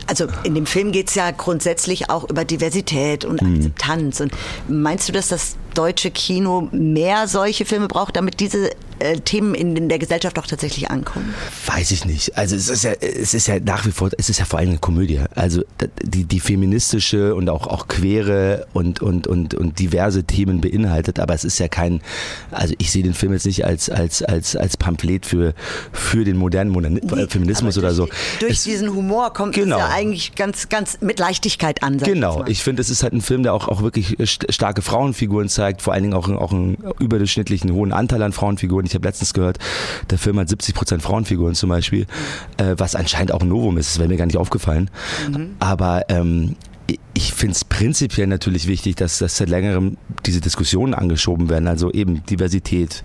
Also 0.06 0.26
in 0.42 0.54
dem 0.54 0.66
Film 0.66 0.92
geht 0.92 1.08
es 1.08 1.14
ja 1.14 1.30
grundsätzlich 1.30 2.10
auch 2.10 2.28
über 2.28 2.44
Diversität 2.44 3.24
und 3.24 3.40
mhm. 3.42 3.56
Akzeptanz. 3.56 4.20
Und 4.20 4.32
meinst 4.68 5.08
du, 5.08 5.12
dass 5.12 5.28
das 5.28 5.56
deutsche 5.74 6.10
Kino 6.10 6.68
mehr 6.72 7.26
solche 7.26 7.64
Filme 7.64 7.88
braucht, 7.88 8.16
damit 8.16 8.40
diese 8.40 8.70
äh, 9.04 9.20
Themen 9.20 9.54
in, 9.54 9.76
in, 9.76 9.88
der 9.88 9.98
Gesellschaft 9.98 10.38
auch 10.38 10.46
tatsächlich 10.46 10.90
ankommen? 10.90 11.34
Weiß 11.66 11.90
ich 11.90 12.04
nicht. 12.04 12.36
Also 12.36 12.56
es 12.56 12.68
ist 12.68 12.84
ja, 12.84 12.92
es 12.92 13.34
ist 13.34 13.46
ja 13.46 13.60
nach 13.60 13.86
wie 13.86 13.92
vor, 13.92 14.10
es 14.16 14.28
ist 14.28 14.38
ja 14.38 14.44
vor 14.44 14.58
allem 14.58 14.70
eine 14.70 14.78
Komödie. 14.78 15.20
Also 15.34 15.62
die, 16.02 16.24
die 16.24 16.40
feministische 16.40 17.34
und 17.34 17.48
auch, 17.48 17.66
auch 17.66 17.88
queere 17.88 18.66
und, 18.72 19.02
und, 19.02 19.26
und, 19.26 19.54
und 19.54 19.78
diverse 19.78 20.24
Themen 20.24 20.60
beinhaltet, 20.60 21.20
aber 21.20 21.34
es 21.34 21.44
ist 21.44 21.58
ja 21.58 21.68
kein, 21.68 22.00
also 22.50 22.74
ich 22.78 22.90
sehe 22.90 23.02
den 23.02 23.14
Film 23.14 23.32
jetzt 23.32 23.46
nicht 23.46 23.64
als, 23.64 23.90
als, 23.90 24.22
als, 24.22 24.56
als 24.56 24.76
Pamphlet 24.76 25.26
für, 25.26 25.54
für 25.92 26.24
den 26.24 26.36
modernen 26.36 26.70
Modern 26.70 26.94
nee, 26.94 27.26
Feminismus 27.28 27.74
durch, 27.74 27.84
oder 27.84 27.94
so. 27.94 28.08
Durch 28.40 28.52
es, 28.52 28.64
diesen 28.64 28.94
Humor 28.94 29.32
kommt 29.32 29.54
genau. 29.54 29.76
es 29.76 29.82
ja 29.82 29.88
eigentlich 29.90 30.34
ganz, 30.34 30.68
ganz 30.68 30.98
mit 31.00 31.18
Leichtigkeit 31.18 31.82
an. 31.82 31.98
Genau. 31.98 32.42
Ich, 32.44 32.52
ich 32.52 32.62
finde, 32.62 32.82
es 32.82 32.90
ist 32.90 33.02
halt 33.02 33.12
ein 33.12 33.20
Film, 33.20 33.42
der 33.42 33.54
auch, 33.54 33.68
auch 33.68 33.82
wirklich 33.82 34.16
starke 34.24 34.82
Frauenfiguren 34.82 35.48
zeigt, 35.48 35.82
vor 35.82 35.92
allen 35.92 36.04
Dingen 36.04 36.14
auch, 36.14 36.28
auch 36.28 36.52
einen 36.52 36.78
überdurchschnittlichen 36.98 37.72
hohen 37.72 37.92
Anteil 37.92 38.22
an 38.22 38.32
Frauenfiguren. 38.32 38.86
Ich 38.86 38.93
habe 38.94 39.06
letztens 39.06 39.34
gehört, 39.34 39.58
der 40.10 40.18
Film 40.18 40.38
hat 40.38 40.48
70 40.48 40.74
Prozent 40.74 41.02
Frauenfiguren 41.02 41.54
zum 41.54 41.70
Beispiel, 41.70 42.06
äh, 42.56 42.74
was 42.76 42.94
anscheinend 42.94 43.32
auch 43.32 43.40
ein 43.40 43.48
Novum 43.48 43.78
ist. 43.78 43.90
Das 43.90 43.98
wäre 43.98 44.08
mir 44.08 44.16
gar 44.16 44.26
nicht 44.26 44.36
aufgefallen. 44.36 44.90
Mhm. 45.30 45.56
Aber 45.58 46.02
ähm, 46.08 46.56
ich 47.14 47.32
finde 47.32 47.52
es 47.52 47.64
prinzipiell 47.64 48.26
natürlich 48.26 48.66
wichtig, 48.66 48.96
dass, 48.96 49.18
dass 49.18 49.36
seit 49.38 49.48
längerem 49.48 49.96
diese 50.26 50.40
Diskussionen 50.40 50.92
angeschoben 50.92 51.48
werden. 51.48 51.66
Also 51.66 51.90
eben 51.90 52.24
Diversität, 52.26 53.04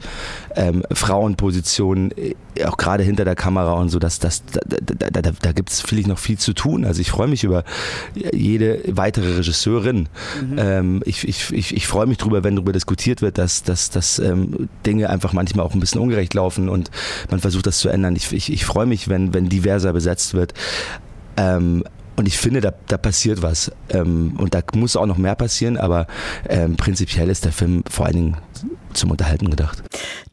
ähm, 0.55 0.83
Frauenpositionen, 0.91 2.11
äh, 2.17 2.35
auch 2.65 2.75
gerade 2.75 3.03
hinter 3.03 3.23
der 3.23 3.35
Kamera 3.35 3.73
und 3.73 3.89
so. 3.89 3.99
Dass, 3.99 4.19
dass, 4.19 4.43
da 4.45 4.59
da, 4.65 5.21
da, 5.21 5.31
da 5.31 5.51
gibt 5.53 5.69
es 5.69 5.81
vielleicht 5.81 6.07
noch 6.07 6.17
viel 6.17 6.37
zu 6.37 6.53
tun. 6.53 6.83
Also 6.83 6.99
ich 6.99 7.09
freue 7.09 7.27
mich 7.27 7.43
über 7.43 7.63
jede 8.33 8.81
weitere 8.87 9.37
Regisseurin. 9.37 10.09
Mhm. 10.41 10.57
Ähm, 10.57 11.03
ich 11.05 11.25
ich, 11.27 11.53
ich, 11.53 11.75
ich 11.75 11.87
freue 11.87 12.07
mich 12.07 12.17
darüber, 12.17 12.43
wenn 12.43 12.55
darüber 12.55 12.73
diskutiert 12.73 13.21
wird, 13.21 13.37
dass, 13.37 13.63
dass, 13.63 13.89
dass 13.89 14.19
ähm, 14.19 14.67
Dinge 14.85 15.09
einfach 15.09 15.31
manchmal 15.31 15.65
auch 15.65 15.73
ein 15.73 15.79
bisschen 15.79 16.01
ungerecht 16.01 16.33
laufen 16.33 16.67
und 16.67 16.91
man 17.29 17.39
versucht 17.39 17.67
das 17.67 17.79
zu 17.79 17.87
ändern. 17.87 18.15
Ich, 18.15 18.33
ich, 18.33 18.51
ich 18.51 18.65
freue 18.65 18.87
mich, 18.87 19.07
wenn, 19.07 19.33
wenn 19.33 19.47
diverser 19.47 19.93
besetzt 19.93 20.33
wird. 20.33 20.53
Ähm, 21.37 21.83
und 22.19 22.25
ich 22.25 22.37
finde, 22.37 22.59
da, 22.59 22.73
da 22.87 22.97
passiert 22.97 23.41
was. 23.41 23.71
Ähm, 23.89 24.33
und 24.37 24.53
da 24.53 24.59
muss 24.73 24.97
auch 24.97 25.05
noch 25.05 25.17
mehr 25.17 25.35
passieren, 25.35 25.77
aber 25.77 26.05
ähm, 26.49 26.75
prinzipiell 26.75 27.29
ist 27.29 27.45
der 27.45 27.53
Film 27.53 27.81
vor 27.89 28.07
allen 28.07 28.15
Dingen 28.15 28.37
zum 28.91 29.11
Unterhalten 29.11 29.49
gedacht. 29.49 29.81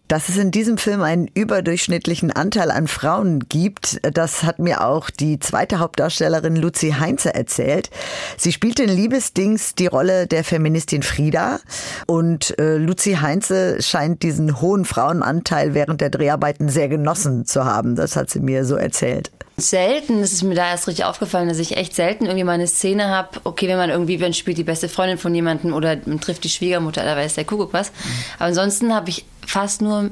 Dass 0.08 0.28
es 0.28 0.36
in 0.36 0.52
diesem 0.52 0.78
Film 0.78 1.02
einen 1.02 1.26
überdurchschnittlichen 1.26 2.30
Anteil 2.30 2.70
an 2.70 2.86
Frauen 2.86 3.40
gibt, 3.48 4.00
das 4.02 4.44
hat 4.44 4.60
mir 4.60 4.86
auch 4.86 5.10
die 5.10 5.40
zweite 5.40 5.80
Hauptdarstellerin 5.80 6.54
Luzi 6.54 6.94
Heinze 6.98 7.34
erzählt. 7.34 7.90
Sie 8.36 8.52
spielt 8.52 8.78
in 8.78 8.88
Liebesdings 8.88 9.74
die 9.74 9.88
Rolle 9.88 10.28
der 10.28 10.44
Feministin 10.44 11.02
Frieda 11.02 11.58
und 12.06 12.56
äh, 12.60 12.76
Luzi 12.76 13.14
Heinze 13.14 13.82
scheint 13.82 14.22
diesen 14.22 14.60
hohen 14.60 14.84
Frauenanteil 14.84 15.74
während 15.74 16.00
der 16.00 16.10
Dreharbeiten 16.10 16.68
sehr 16.68 16.88
genossen 16.88 17.44
zu 17.44 17.64
haben. 17.64 17.96
Das 17.96 18.14
hat 18.14 18.30
sie 18.30 18.40
mir 18.40 18.64
so 18.64 18.76
erzählt. 18.76 19.32
Selten, 19.58 20.22
ist 20.22 20.42
mir 20.42 20.54
da 20.54 20.68
erst 20.68 20.86
richtig 20.86 21.06
aufgefallen, 21.06 21.48
dass 21.48 21.58
ich 21.58 21.78
echt 21.78 21.94
selten 21.94 22.26
irgendwie 22.26 22.44
mal 22.44 22.52
eine 22.52 22.66
Szene 22.66 23.08
habe, 23.08 23.40
okay, 23.44 23.68
wenn 23.68 23.78
man 23.78 23.88
irgendwie, 23.88 24.20
wenn 24.20 24.34
spielt 24.34 24.58
die 24.58 24.64
beste 24.64 24.88
Freundin 24.88 25.16
von 25.16 25.34
jemandem 25.34 25.72
oder 25.72 25.96
man 26.04 26.20
trifft 26.20 26.44
die 26.44 26.50
Schwiegermutter, 26.50 27.02
da 27.04 27.16
weiß 27.16 27.36
der 27.36 27.46
Kuckuck 27.46 27.72
was. 27.72 27.90
Aber 28.36 28.48
ansonsten 28.48 28.94
habe 28.94 29.08
ich 29.08 29.24
fast 29.46 29.80
nur 29.80 30.10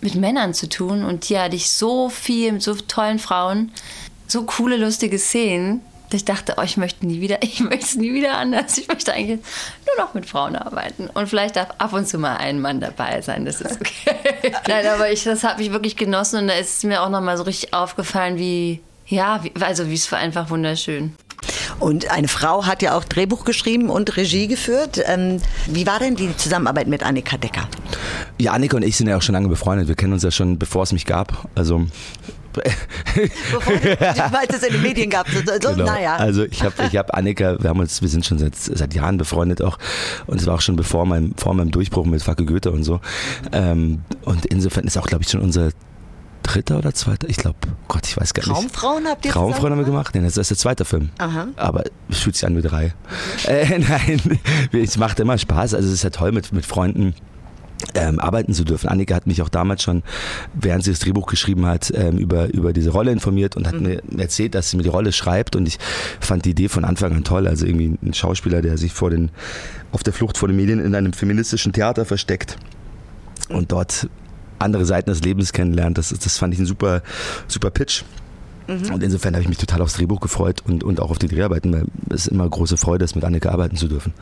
mit 0.00 0.14
Männern 0.14 0.54
zu 0.54 0.68
tun 0.68 1.02
und 1.04 1.24
hier 1.24 1.42
hatte 1.42 1.56
ich 1.56 1.70
so 1.70 2.10
viel 2.10 2.52
mit 2.52 2.62
so 2.62 2.74
tollen 2.74 3.18
Frauen, 3.18 3.72
so 4.26 4.44
coole, 4.44 4.76
lustige 4.76 5.18
Szenen, 5.18 5.80
dass 6.10 6.20
ich 6.20 6.24
dachte, 6.24 6.54
oh, 6.58 6.62
ich 6.62 6.76
möchte 6.76 7.06
nie 7.06 7.20
wieder, 7.20 7.38
ich 7.42 7.60
möchte 7.60 7.84
es 7.84 7.96
nie 7.96 8.12
wieder 8.12 8.36
anders. 8.36 8.78
Ich 8.78 8.86
möchte 8.88 9.12
eigentlich 9.12 9.40
nur 9.86 10.04
noch 10.04 10.14
mit 10.14 10.26
Frauen 10.26 10.56
arbeiten. 10.56 11.08
Und 11.12 11.28
vielleicht 11.28 11.56
darf 11.56 11.70
ab 11.78 11.92
und 11.92 12.06
zu 12.06 12.18
mal 12.18 12.36
ein 12.36 12.60
Mann 12.60 12.80
dabei 12.80 13.20
sein, 13.22 13.44
das 13.44 13.60
ist 13.60 13.80
okay. 13.80 14.52
Nein, 14.68 14.86
aber 14.86 15.10
ich, 15.10 15.24
das 15.24 15.42
habe 15.42 15.62
ich 15.62 15.72
wirklich 15.72 15.96
genossen 15.96 16.40
und 16.40 16.48
da 16.48 16.54
ist 16.54 16.84
mir 16.84 17.02
auch 17.02 17.08
nochmal 17.08 17.36
so 17.36 17.42
richtig 17.42 17.74
aufgefallen, 17.74 18.38
wie, 18.38 18.80
ja, 19.06 19.42
wie, 19.42 19.52
also 19.60 19.88
wie 19.88 19.94
es 19.94 20.10
war 20.12 20.18
einfach 20.18 20.50
wunderschön. 20.50 21.14
Und 21.80 22.10
eine 22.10 22.28
Frau 22.28 22.66
hat 22.66 22.82
ja 22.82 22.96
auch 22.96 23.04
Drehbuch 23.04 23.44
geschrieben 23.44 23.90
und 23.90 24.16
Regie 24.16 24.46
geführt. 24.46 25.00
Ähm, 25.04 25.40
wie 25.66 25.86
war 25.86 25.98
denn 25.98 26.16
die 26.16 26.36
Zusammenarbeit 26.36 26.86
mit 26.86 27.02
Annika 27.02 27.36
Decker? 27.36 27.68
Ja, 28.40 28.52
Annika 28.52 28.76
und 28.76 28.82
ich 28.82 28.96
sind 28.96 29.08
ja 29.08 29.16
auch 29.16 29.22
schon 29.22 29.34
lange 29.34 29.48
befreundet. 29.48 29.88
Wir 29.88 29.94
kennen 29.94 30.12
uns 30.12 30.22
ja 30.22 30.30
schon, 30.30 30.58
bevor 30.58 30.82
es 30.82 30.92
mich 30.92 31.06
gab. 31.06 31.48
Also 31.54 31.86
Bevor 33.14 33.72
es 34.48 34.62
in 34.62 34.72
den 34.72 34.82
Medien 34.82 35.10
gab. 35.10 35.26
So, 35.28 35.40
Genau. 35.40 35.84
Naja. 35.84 36.16
Also 36.16 36.44
ich 36.44 36.62
habe 36.62 36.74
ich 36.86 36.96
hab 36.96 37.14
Annika, 37.14 37.56
wir 37.60 37.70
haben 37.70 37.80
uns, 37.80 38.00
wir 38.00 38.08
sind 38.08 38.24
schon 38.24 38.38
seit, 38.38 38.54
seit 38.56 38.94
Jahren 38.94 39.18
befreundet 39.18 39.62
auch 39.62 39.78
und 40.26 40.40
es 40.40 40.46
war 40.46 40.54
auch 40.54 40.60
schon 40.60 40.76
bevor 40.76 41.06
meinem, 41.06 41.34
vor 41.36 41.54
meinem 41.54 41.70
Durchbruch 41.70 42.06
mit 42.06 42.22
Facke 42.22 42.44
Goethe 42.44 42.70
und 42.70 42.84
so. 42.84 43.00
Ähm, 43.52 44.02
und 44.24 44.46
insofern 44.46 44.84
ist 44.84 44.96
auch, 44.96 45.06
glaube 45.06 45.24
ich, 45.24 45.30
schon 45.30 45.40
unser 45.40 45.70
dritter 46.42 46.78
oder 46.78 46.92
zweiter, 46.92 47.28
ich 47.28 47.38
glaube, 47.38 47.56
Gott, 47.88 48.06
ich 48.06 48.16
weiß 48.16 48.34
gar 48.34 48.42
nicht. 48.42 48.52
Traumfrauen 48.52 49.06
habt 49.06 49.24
ihr 49.24 49.32
Traumfrauen 49.32 49.72
haben 49.72 49.78
wir 49.78 49.86
gemacht? 49.86 50.14
Nein, 50.14 50.24
das 50.24 50.36
ist 50.36 50.50
der 50.50 50.58
zweite 50.58 50.84
Film. 50.84 51.08
Aha. 51.18 51.48
Aber 51.56 51.84
es 52.10 52.18
fühlt 52.18 52.36
sich 52.36 52.46
an 52.46 52.56
wie 52.56 52.62
drei. 52.62 52.94
Äh, 53.46 53.78
nein, 53.78 54.38
es 54.72 54.98
macht 54.98 55.18
immer 55.20 55.38
Spaß. 55.38 55.74
Also 55.74 55.88
es 55.88 55.94
ist 55.94 56.04
ja 56.04 56.10
toll 56.10 56.32
mit, 56.32 56.52
mit 56.52 56.66
Freunden. 56.66 57.14
Ähm, 57.94 58.18
arbeiten 58.18 58.54
zu 58.54 58.64
dürfen. 58.64 58.88
Annika 58.88 59.14
hat 59.14 59.26
mich 59.26 59.42
auch 59.42 59.48
damals 59.48 59.82
schon, 59.82 60.02
während 60.54 60.84
sie 60.84 60.90
das 60.90 61.00
Drehbuch 61.00 61.26
geschrieben 61.26 61.66
hat, 61.66 61.92
ähm, 61.94 62.16
über, 62.16 62.52
über 62.52 62.72
diese 62.72 62.90
Rolle 62.90 63.12
informiert 63.12 63.56
und 63.56 63.66
hat 63.66 63.78
mir 63.80 64.00
erzählt, 64.16 64.54
dass 64.54 64.70
sie 64.70 64.76
mir 64.76 64.84
die 64.84 64.88
Rolle 64.88 65.12
schreibt 65.12 65.54
und 65.54 65.66
ich 65.66 65.78
fand 66.18 66.44
die 66.44 66.50
Idee 66.50 66.68
von 66.68 66.84
Anfang 66.84 67.12
an 67.12 67.24
toll. 67.24 67.46
Also 67.46 67.66
irgendwie 67.66 67.98
ein 68.02 68.14
Schauspieler, 68.14 68.62
der 68.62 68.78
sich 68.78 68.92
vor 68.92 69.10
den, 69.10 69.30
auf 69.92 70.02
der 70.02 70.12
Flucht 70.12 70.38
vor 70.38 70.48
den 70.48 70.56
Medien 70.56 70.80
in 70.80 70.94
einem 70.94 71.12
feministischen 71.12 71.72
Theater 71.72 72.04
versteckt 72.04 72.56
und 73.48 73.70
dort 73.70 74.08
andere 74.58 74.86
Seiten 74.86 75.10
des 75.10 75.22
Lebens 75.22 75.52
kennenlernt. 75.52 75.98
Das, 75.98 76.08
das 76.08 76.38
fand 76.38 76.54
ich 76.54 76.60
ein 76.60 76.66
super, 76.66 77.02
super 77.48 77.70
Pitch. 77.70 78.02
Und 78.66 79.02
insofern 79.02 79.34
habe 79.34 79.42
ich 79.42 79.48
mich 79.48 79.58
total 79.58 79.82
aufs 79.82 79.94
Drehbuch 79.94 80.20
gefreut 80.20 80.62
und, 80.66 80.82
und 80.84 81.00
auch 81.00 81.10
auf 81.10 81.18
die 81.18 81.28
Dreharbeiten, 81.28 81.72
weil 81.72 81.84
es 82.10 82.26
immer 82.26 82.48
große 82.48 82.76
Freude 82.76 83.04
ist, 83.04 83.14
mit 83.14 83.24
Annika 83.24 83.50
arbeiten 83.50 83.76
zu 83.76 83.88
dürfen. 83.88 84.12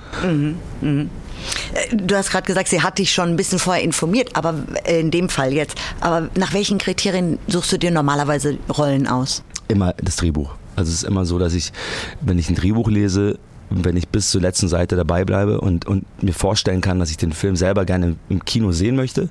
Äh, 0.83 1.97
Du 1.97 2.17
hast 2.17 2.31
gerade 2.31 2.47
gesagt, 2.47 2.69
sie 2.69 2.83
hat 2.83 2.99
dich 2.99 3.13
schon 3.13 3.29
ein 3.31 3.37
bisschen 3.37 3.59
vorher 3.59 3.83
informiert, 3.83 4.35
aber 4.35 4.55
äh, 4.85 5.01
in 5.01 5.11
dem 5.11 5.29
Fall 5.29 5.53
jetzt. 5.53 5.77
Aber 6.01 6.29
nach 6.37 6.53
welchen 6.53 6.79
Kriterien 6.79 7.39
suchst 7.47 7.73
du 7.73 7.79
dir 7.79 7.91
normalerweise 7.91 8.59
Rollen 8.77 9.07
aus? 9.07 9.43
Immer 9.69 9.95
das 10.03 10.17
Drehbuch. 10.17 10.55
Also 10.77 10.91
es 10.91 10.97
ist 10.97 11.05
immer 11.05 11.25
so, 11.25 11.39
dass 11.39 11.55
ich, 11.55 11.73
wenn 12.21 12.39
ich 12.39 12.49
ein 12.49 12.55
Drehbuch 12.55 12.89
lese, 12.89 13.39
wenn 13.71 13.97
ich 13.97 14.09
bis 14.09 14.31
zur 14.31 14.41
letzten 14.41 14.69
Seite 14.69 14.97
dabei 14.97 15.25
bleibe 15.25 15.61
und, 15.61 15.87
und 15.87 16.05
mir 16.23 16.35
vorstellen 16.35 16.81
kann, 16.81 16.99
dass 16.99 17.11
ich 17.11 17.17
den 17.17 17.33
Film 17.33 17.57
selber 17.57 17.85
gerne 17.85 18.17
im 18.29 18.45
Kino 18.45 18.73
sehen 18.73 18.97
möchte, 18.97 19.29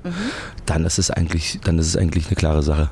dann 0.66 0.84
ist 0.84 0.98
es 0.98 1.10
eigentlich, 1.10 1.60
dann 1.64 1.78
ist 1.78 1.86
es 1.86 1.96
eigentlich 1.96 2.26
eine 2.26 2.36
klare 2.36 2.62
Sache. 2.62 2.90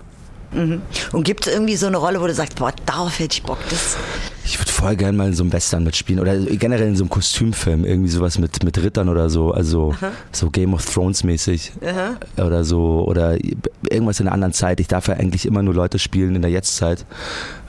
Und 0.53 1.23
gibt 1.23 1.47
es 1.47 1.53
irgendwie 1.53 1.77
so 1.77 1.87
eine 1.87 1.97
Rolle, 1.97 2.21
wo 2.21 2.27
du 2.27 2.35
sagst, 2.35 2.57
boah, 2.57 2.73
darauf 2.85 3.19
hätte 3.19 3.35
ich 3.35 3.43
Bock. 3.43 3.59
Das, 3.69 3.97
Ich 4.45 4.59
würde 4.59 4.73
voll 4.73 4.97
gerne 4.97 5.17
mal 5.17 5.29
in 5.29 5.35
so 5.35 5.45
einem 5.45 5.53
Western 5.53 5.85
mitspielen 5.85 6.21
oder 6.21 6.37
generell 6.37 6.89
in 6.89 6.97
so 6.97 7.05
einem 7.05 7.11
Kostümfilm, 7.11 7.85
irgendwie 7.85 8.11
sowas 8.11 8.39
mit, 8.39 8.65
mit 8.65 8.83
Rittern 8.83 9.09
oder 9.09 9.31
so, 9.31 9.53
also 9.53 9.95
so 10.33 10.51
Game 10.51 10.75
of 10.75 10.85
Thrones 10.85 11.23
mäßig 11.23 11.73
oder 12.37 12.65
so 12.65 13.05
oder 13.07 13.37
irgendwas 13.89 14.19
in 14.19 14.27
einer 14.27 14.35
anderen 14.35 14.53
Zeit. 14.53 14.81
Ich 14.81 14.89
darf 14.89 15.07
ja 15.07 15.15
eigentlich 15.15 15.47
immer 15.47 15.63
nur 15.63 15.75
Leute 15.75 16.01
spielen 16.01 16.35
in 16.35 16.43
der 16.43 16.51
Jetztzeit, 16.51 17.07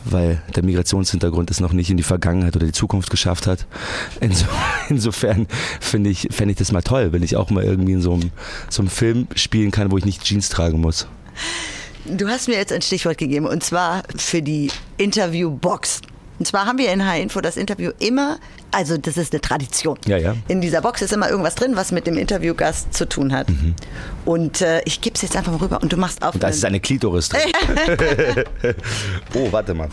weil 0.05 0.41
der 0.55 0.63
Migrationshintergrund 0.63 1.51
es 1.51 1.59
noch 1.59 1.73
nicht 1.73 1.91
in 1.91 1.97
die 1.97 2.03
Vergangenheit 2.03 2.55
oder 2.55 2.65
die 2.65 2.71
Zukunft 2.71 3.11
geschafft 3.11 3.45
hat. 3.45 3.67
Inso, 4.21 4.45
insofern 4.89 5.45
finde 5.79 6.09
ich, 6.09 6.29
fände 6.31 6.53
ich 6.53 6.57
das 6.57 6.71
mal 6.71 6.81
toll, 6.81 7.11
wenn 7.11 7.21
ich 7.21 7.35
auch 7.35 7.51
mal 7.51 7.63
irgendwie 7.63 7.93
in 7.93 8.01
so 8.01 8.13
einem, 8.13 8.31
so 8.69 8.81
einem 8.81 8.89
Film 8.89 9.27
spielen 9.35 9.69
kann, 9.69 9.91
wo 9.91 9.99
ich 9.99 10.05
nicht 10.05 10.23
Jeans 10.23 10.49
tragen 10.49 10.81
muss. 10.81 11.05
Du 12.05 12.27
hast 12.27 12.47
mir 12.47 12.55
jetzt 12.55 12.71
ein 12.71 12.81
Stichwort 12.81 13.17
gegeben 13.17 13.45
und 13.45 13.63
zwar 13.63 14.03
für 14.15 14.41
die 14.41 14.71
Interviewbox. 14.97 16.01
Und 16.39 16.45
zwar 16.45 16.65
haben 16.65 16.79
wir 16.79 16.91
in 16.91 17.05
H-Info 17.05 17.39
das 17.39 17.55
Interview 17.55 17.91
immer, 17.99 18.39
also 18.71 18.97
das 18.97 19.15
ist 19.17 19.31
eine 19.31 19.41
Tradition. 19.41 19.99
Ja, 20.07 20.17
ja. 20.17 20.35
In 20.47 20.59
dieser 20.59 20.81
Box 20.81 21.03
ist 21.03 21.13
immer 21.13 21.29
irgendwas 21.29 21.53
drin, 21.53 21.75
was 21.75 21.91
mit 21.91 22.07
dem 22.07 22.17
Interviewgast 22.17 22.93
zu 22.95 23.07
tun 23.07 23.31
hat. 23.31 23.47
Und 24.25 24.61
äh, 24.61 24.81
ich 24.85 25.01
gebe 25.01 25.15
es 25.15 25.21
jetzt 25.21 25.35
einfach 25.35 25.51
mal 25.51 25.59
rüber 25.59 25.79
und 25.83 25.93
du 25.93 25.97
machst 25.97 26.23
auf. 26.23 26.33
Und 26.33 26.41
da 26.41 26.47
ist 26.47 26.65
eine 26.65 26.79
Klitoris 26.79 27.29
drin. 27.29 27.41
oh, 29.35 29.51
warte 29.51 29.75
mal. 29.75 29.89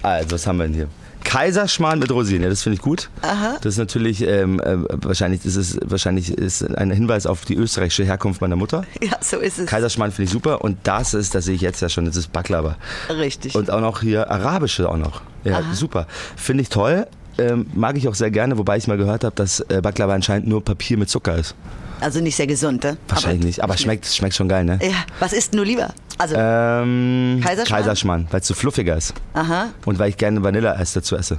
Also, 0.00 0.30
was 0.30 0.46
haben 0.46 0.56
wir 0.58 0.64
denn 0.64 0.74
hier? 0.74 0.88
Kaiserschmarrn 1.32 1.98
mit 1.98 2.10
Rosinen, 2.10 2.42
ja, 2.42 2.48
das 2.50 2.62
finde 2.62 2.74
ich 2.74 2.82
gut. 2.82 3.08
Aha. 3.22 3.56
Das 3.62 3.72
ist 3.72 3.78
natürlich 3.78 4.20
ähm, 4.20 4.60
äh, 4.60 4.76
wahrscheinlich, 5.02 5.46
ist 5.46 5.78
wahrscheinlich 5.82 6.30
ist 6.30 6.62
ein 6.76 6.90
Hinweis 6.90 7.24
auf 7.24 7.46
die 7.46 7.54
österreichische 7.54 8.04
Herkunft 8.04 8.42
meiner 8.42 8.56
Mutter. 8.56 8.84
ja, 9.02 9.12
so 9.22 9.38
ist 9.38 9.58
es. 9.58 9.64
Kaiserschmarrn 9.64 10.12
finde 10.12 10.24
ich 10.24 10.30
super 10.30 10.62
und 10.62 10.76
das 10.82 11.14
ist, 11.14 11.34
das 11.34 11.46
sehe 11.46 11.54
ich 11.54 11.62
jetzt 11.62 11.80
ja 11.80 11.88
schon, 11.88 12.04
das 12.04 12.16
ist 12.16 12.34
Baklava. 12.34 12.76
Richtig. 13.08 13.54
Und 13.54 13.70
auch 13.70 13.80
noch 13.80 14.02
hier 14.02 14.30
arabische 14.30 14.90
auch 14.90 14.98
noch. 14.98 15.22
Ja, 15.44 15.62
super. 15.72 16.06
Finde 16.36 16.60
ich 16.64 16.68
toll. 16.68 17.06
Ähm, 17.38 17.66
mag 17.72 17.96
ich 17.96 18.08
auch 18.08 18.14
sehr 18.14 18.30
gerne, 18.30 18.58
wobei 18.58 18.76
ich 18.76 18.86
mal 18.86 18.98
gehört 18.98 19.24
habe, 19.24 19.34
dass 19.34 19.60
äh, 19.60 19.80
Baklava 19.80 20.12
anscheinend 20.12 20.48
nur 20.48 20.62
Papier 20.62 20.98
mit 20.98 21.08
Zucker 21.08 21.38
ist. 21.38 21.54
also 22.00 22.20
nicht 22.20 22.36
sehr 22.36 22.46
gesund, 22.46 22.84
ne? 22.84 22.98
Wahrscheinlich 23.08 23.42
nicht, 23.42 23.64
aber 23.64 23.78
schmeckt, 23.78 24.04
schmeckt 24.04 24.34
schon 24.34 24.50
geil, 24.50 24.66
ne? 24.66 24.78
Ja, 24.82 25.04
was 25.18 25.32
isst 25.32 25.54
du 25.54 25.62
lieber? 25.62 25.94
Also, 26.18 26.34
Ähm, 26.38 27.40
Kaiserschmarrn? 27.42 27.82
Kaiserschmarrn, 27.82 28.26
weil 28.30 28.40
es 28.40 28.46
so 28.46 28.54
fluffiger 28.54 28.96
ist. 28.96 29.14
aha. 29.34 29.68
Und 29.84 29.98
weil 29.98 30.10
ich 30.10 30.16
gerne 30.16 30.42
Vanilleeis 30.42 30.92
dazu 30.92 31.16
esse. 31.16 31.38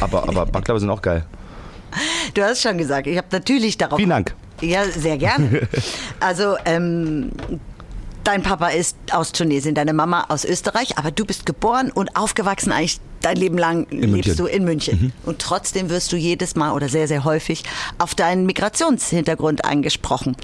Aber, 0.00 0.28
aber 0.28 0.46
Baklava 0.52 0.78
sind 0.80 0.90
auch 0.90 1.02
geil. 1.02 1.24
Du 2.34 2.42
hast 2.42 2.62
schon 2.62 2.78
gesagt, 2.78 3.06
ich 3.06 3.16
habe 3.16 3.28
natürlich 3.32 3.78
darauf. 3.78 3.96
Vielen 3.98 4.10
Dank. 4.10 4.34
Ja, 4.60 4.84
sehr 4.84 5.18
gerne. 5.18 5.68
Also, 6.20 6.56
ähm, 6.64 7.30
dein 8.24 8.42
Papa 8.42 8.68
ist 8.68 8.96
aus 9.12 9.32
Tunesien, 9.32 9.74
deine 9.74 9.92
Mama 9.92 10.24
aus 10.28 10.44
Österreich, 10.44 10.98
aber 10.98 11.10
du 11.10 11.24
bist 11.24 11.46
geboren 11.46 11.90
und 11.92 12.16
aufgewachsen 12.16 12.72
eigentlich 12.72 13.00
dein 13.20 13.36
Leben 13.36 13.58
lang 13.58 13.86
lebst 13.90 14.10
München. 14.10 14.32
Mhm. 14.32 14.36
du 14.36 14.46
in 14.46 14.64
München. 14.64 15.12
Und 15.24 15.38
trotzdem 15.40 15.90
wirst 15.90 16.12
du 16.12 16.16
jedes 16.16 16.56
Mal 16.56 16.72
oder 16.72 16.88
sehr, 16.88 17.08
sehr 17.08 17.24
häufig 17.24 17.64
auf 17.98 18.14
deinen 18.14 18.46
Migrationshintergrund 18.46 19.64
angesprochen. 19.64 20.36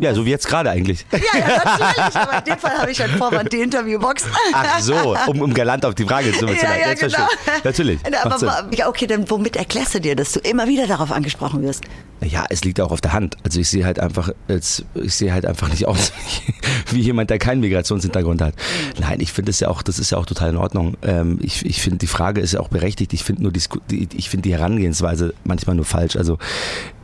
Ja, 0.00 0.14
so 0.14 0.24
wie 0.26 0.30
jetzt 0.30 0.46
gerade 0.48 0.70
eigentlich. 0.70 1.06
Ja, 1.12 1.18
ja, 1.38 1.62
natürlich, 1.64 2.16
aber 2.16 2.38
in 2.38 2.44
dem 2.44 2.58
Fall 2.58 2.78
habe 2.78 2.90
ich 2.90 3.02
einen 3.02 3.16
Vorwand, 3.16 3.52
die 3.52 3.60
Interviewbox. 3.60 4.24
Ach 4.52 4.80
so, 4.80 5.16
um, 5.26 5.40
um 5.40 5.54
galant 5.54 5.84
auf 5.84 5.94
die 5.94 6.04
Frage 6.04 6.32
zu 6.32 6.46
Ja, 6.46 6.52
ja, 6.52 6.92
ich. 6.92 7.00
genau. 7.00 7.26
Natürlich. 7.64 8.00
Aber 8.22 8.68
ja, 8.74 8.88
okay, 8.88 9.06
dann 9.06 9.28
womit 9.30 9.56
erklärst 9.56 9.94
du 9.94 10.00
dir, 10.00 10.16
dass 10.16 10.32
du 10.32 10.40
immer 10.40 10.66
wieder 10.66 10.86
darauf 10.86 11.12
angesprochen 11.12 11.62
wirst? 11.62 11.84
Ja, 12.22 12.44
es 12.50 12.64
liegt 12.64 12.80
auch 12.80 12.90
auf 12.90 13.00
der 13.00 13.12
Hand. 13.14 13.36
Also 13.44 13.60
ich 13.60 13.68
sehe 13.70 13.84
halt 13.84 13.98
einfach, 13.98 14.30
ich 14.48 15.14
sehe 15.14 15.32
halt 15.32 15.46
einfach 15.46 15.68
nicht 15.68 15.86
aus 15.86 16.12
wie 16.90 17.00
jemand, 17.00 17.30
der 17.30 17.38
keinen 17.38 17.60
Migrationshintergrund 17.60 18.42
hat. 18.42 18.54
Nein, 19.00 19.20
ich 19.20 19.32
finde 19.32 19.50
es 19.50 19.60
ja 19.60 19.68
auch, 19.68 19.82
das 19.82 19.98
ist 19.98 20.10
ja 20.10 20.18
auch 20.18 20.26
total 20.26 20.50
in 20.50 20.56
Ordnung. 20.56 20.96
Ähm, 21.02 21.38
ich 21.42 21.64
ich 21.64 21.80
finde, 21.80 21.98
die 21.98 22.06
Frage 22.06 22.40
ist 22.40 22.52
ja 22.52 22.60
auch 22.60 22.68
berechtigt. 22.68 23.14
Ich 23.14 23.24
finde 23.24 23.42
nur 23.42 23.52
die, 23.52 24.08
ich 24.14 24.28
finde 24.28 24.42
die 24.42 24.52
Herangehensweise 24.52 25.32
manchmal 25.44 25.74
nur 25.74 25.86
falsch. 25.86 26.16
Also 26.16 26.38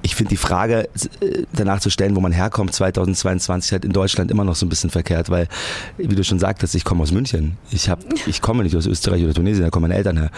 ich 0.03 0.15
finde 0.15 0.31
die 0.31 0.37
Frage 0.37 0.89
äh, 1.21 1.45
danach 1.53 1.81
zu 1.81 1.91
stellen, 1.91 2.15
wo 2.15 2.21
man 2.21 2.33
herkommt, 2.33 2.75
2022 2.75 3.73
halt 3.73 3.85
in 3.85 3.93
Deutschland 3.93 4.31
immer 4.31 4.45
noch 4.45 4.55
so 4.57 4.67
ein 4.67 4.69
bisschen 4.69 4.91
verkehrt, 4.91 5.31
weil, 5.31 5.49
wie 5.97 6.15
du 6.15 6.23
schon 6.23 6.39
sagtest, 6.39 6.75
ich 6.75 6.85
komme 6.85 7.03
aus 7.03 7.13
München. 7.13 7.57
Ich 7.71 7.89
habe, 7.89 8.03
ich 8.27 8.43
komme 8.43 8.63
nicht 8.63 8.77
aus 8.77 8.87
Österreich 8.87 9.25
oder 9.25 9.35
Tunesien, 9.35 9.65
da 9.65 9.71
kommen 9.71 9.89
meine 9.89 9.97
Eltern 9.97 10.19
her. 10.19 10.31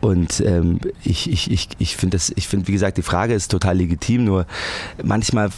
Und 0.00 0.40
ähm, 0.40 0.80
ich, 1.04 1.30
ich, 1.30 1.50
ich, 1.50 1.68
ich 1.78 1.96
finde 1.96 2.18
finde, 2.18 2.68
wie 2.68 2.72
gesagt, 2.72 2.98
die 2.98 3.02
Frage 3.02 3.34
ist 3.34 3.50
total 3.50 3.76
legitim, 3.78 4.24
nur 4.24 4.46
manchmal 5.02 5.50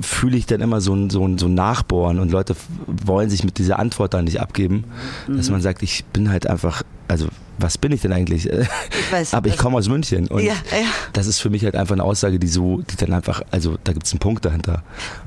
fühle 0.00 0.36
ich 0.36 0.46
dann 0.46 0.60
immer 0.60 0.80
so 0.80 0.94
ein, 0.94 1.10
so, 1.10 1.26
ein, 1.26 1.38
so 1.38 1.46
ein 1.46 1.54
Nachbohren 1.54 2.18
und 2.18 2.30
Leute 2.30 2.56
wollen 2.86 3.30
sich 3.30 3.44
mit 3.44 3.58
dieser 3.58 3.78
Antwort 3.78 4.14
dann 4.14 4.24
nicht 4.24 4.40
abgeben, 4.40 4.84
dass 5.28 5.50
man 5.50 5.60
sagt, 5.60 5.82
ich 5.82 6.04
bin 6.06 6.30
halt 6.30 6.46
einfach, 6.46 6.82
also 7.08 7.28
was 7.60 7.78
bin 7.78 7.92
ich 7.92 8.00
denn 8.02 8.12
eigentlich? 8.12 8.48
weiß, 9.10 9.34
Aber 9.34 9.48
ich 9.48 9.56
komme 9.56 9.76
aus 9.78 9.88
München 9.88 10.26
und 10.28 10.42
Ja, 10.42 10.52
ja. 10.70 10.86
das 11.12 11.26
ist 11.26 11.40
für 11.40 11.50
mich 11.50 11.64
halt 11.64 11.76
einfach 11.76 11.94
eine 11.94 12.04
Aussage, 12.04 12.38
die 12.38 12.48
so, 12.48 12.80
die 12.82 12.96
dann 12.96 13.12
einfach, 13.12 13.42
also 13.50 13.76
da 13.84 13.92
gibt 13.92 14.06
es 14.06 14.12
einen 14.12 14.18
Punkt 14.20 14.44
dahinter 14.44 14.82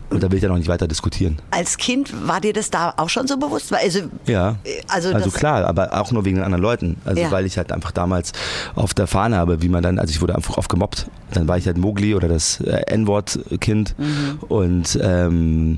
und 0.10 0.22
da 0.22 0.30
will 0.30 0.36
ich 0.38 0.42
dann 0.44 0.52
auch 0.52 0.58
nicht 0.58 0.68
weiter 0.68 0.88
diskutieren. 0.88 1.40
Als 1.50 1.78
Kind 1.78 2.13
war 2.28 2.40
dir 2.40 2.54
das 2.54 2.70
da 2.70 2.94
auch 2.98 3.10
schon 3.10 3.28
so 3.28 3.38
bewusst? 3.38 3.74
Also, 3.74 4.02
Ja. 4.28 4.58
also, 4.88 5.12
Also 5.13 5.32
klar, 5.32 5.66
aber 5.66 6.00
auch 6.00 6.12
nur 6.12 6.24
wegen 6.25 6.36
den 6.38 6.46
anderen 6.46 6.62
Leuten. 6.62 6.98
Also 7.04 7.22
Ja. 7.22 7.32
weil 7.32 7.46
ich 7.48 7.58
halt 7.58 7.72
einfach 7.72 7.92
damals 7.92 8.32
oft 8.75 9.00
erfahren 9.00 9.34
habe, 9.34 9.62
wie 9.63 9.70
man 9.70 9.82
dann, 9.82 9.98
also 9.98 10.12
ich 10.12 10.22
wurde 10.22 10.36
einfach 10.36 10.58
oft 10.58 10.70
gemobbt. 10.70 11.08
Dann 11.32 11.48
war 11.48 11.58
ich 11.58 11.66
halt 11.66 11.78
Mogli 11.78 12.13
oder 12.13 12.28
das 12.28 12.60
äh, 12.62 12.84
N-Wort-Kind 12.92 13.96
Mhm. 13.98 14.40
und 14.50 15.00
ähm, 15.02 15.78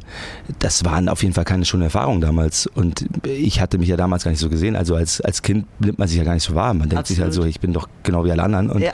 das 0.60 0.84
waren 0.84 1.08
auf 1.08 1.22
jeden 1.24 1.34
Fall 1.34 1.46
keine 1.46 1.64
schönen 1.66 1.84
Erfahrungen 1.84 2.20
damals. 2.22 2.68
Und 2.68 3.06
ich 3.24 3.62
hatte 3.62 3.78
mich 3.78 3.88
ja 3.88 3.96
damals 3.98 4.24
gar 4.26 4.32
nicht 4.32 4.42
so 4.42 4.50
gesehen. 4.50 4.76
Also 4.76 4.96
als, 4.96 5.22
als 5.22 5.42
Kind 5.42 5.66
nimmt 5.80 5.98
man 6.00 6.08
sich 6.10 6.18
ja 6.18 6.24
gar 6.24 6.34
nicht 6.34 6.44
so 6.46 6.56
wahr. 6.56 6.74
Man 6.74 6.90
denkt 6.90 7.08
sich 7.08 7.20
halt 7.20 7.34
so, 7.34 7.42
Absolut. 7.42 7.50
ich 7.56 7.60
bin 7.60 7.74
doch 7.74 7.88
genau 8.04 8.24
wie 8.25 8.32
alle 8.32 8.44
anderen. 8.44 8.70
Und 8.70 8.82
Ja. 8.82 8.92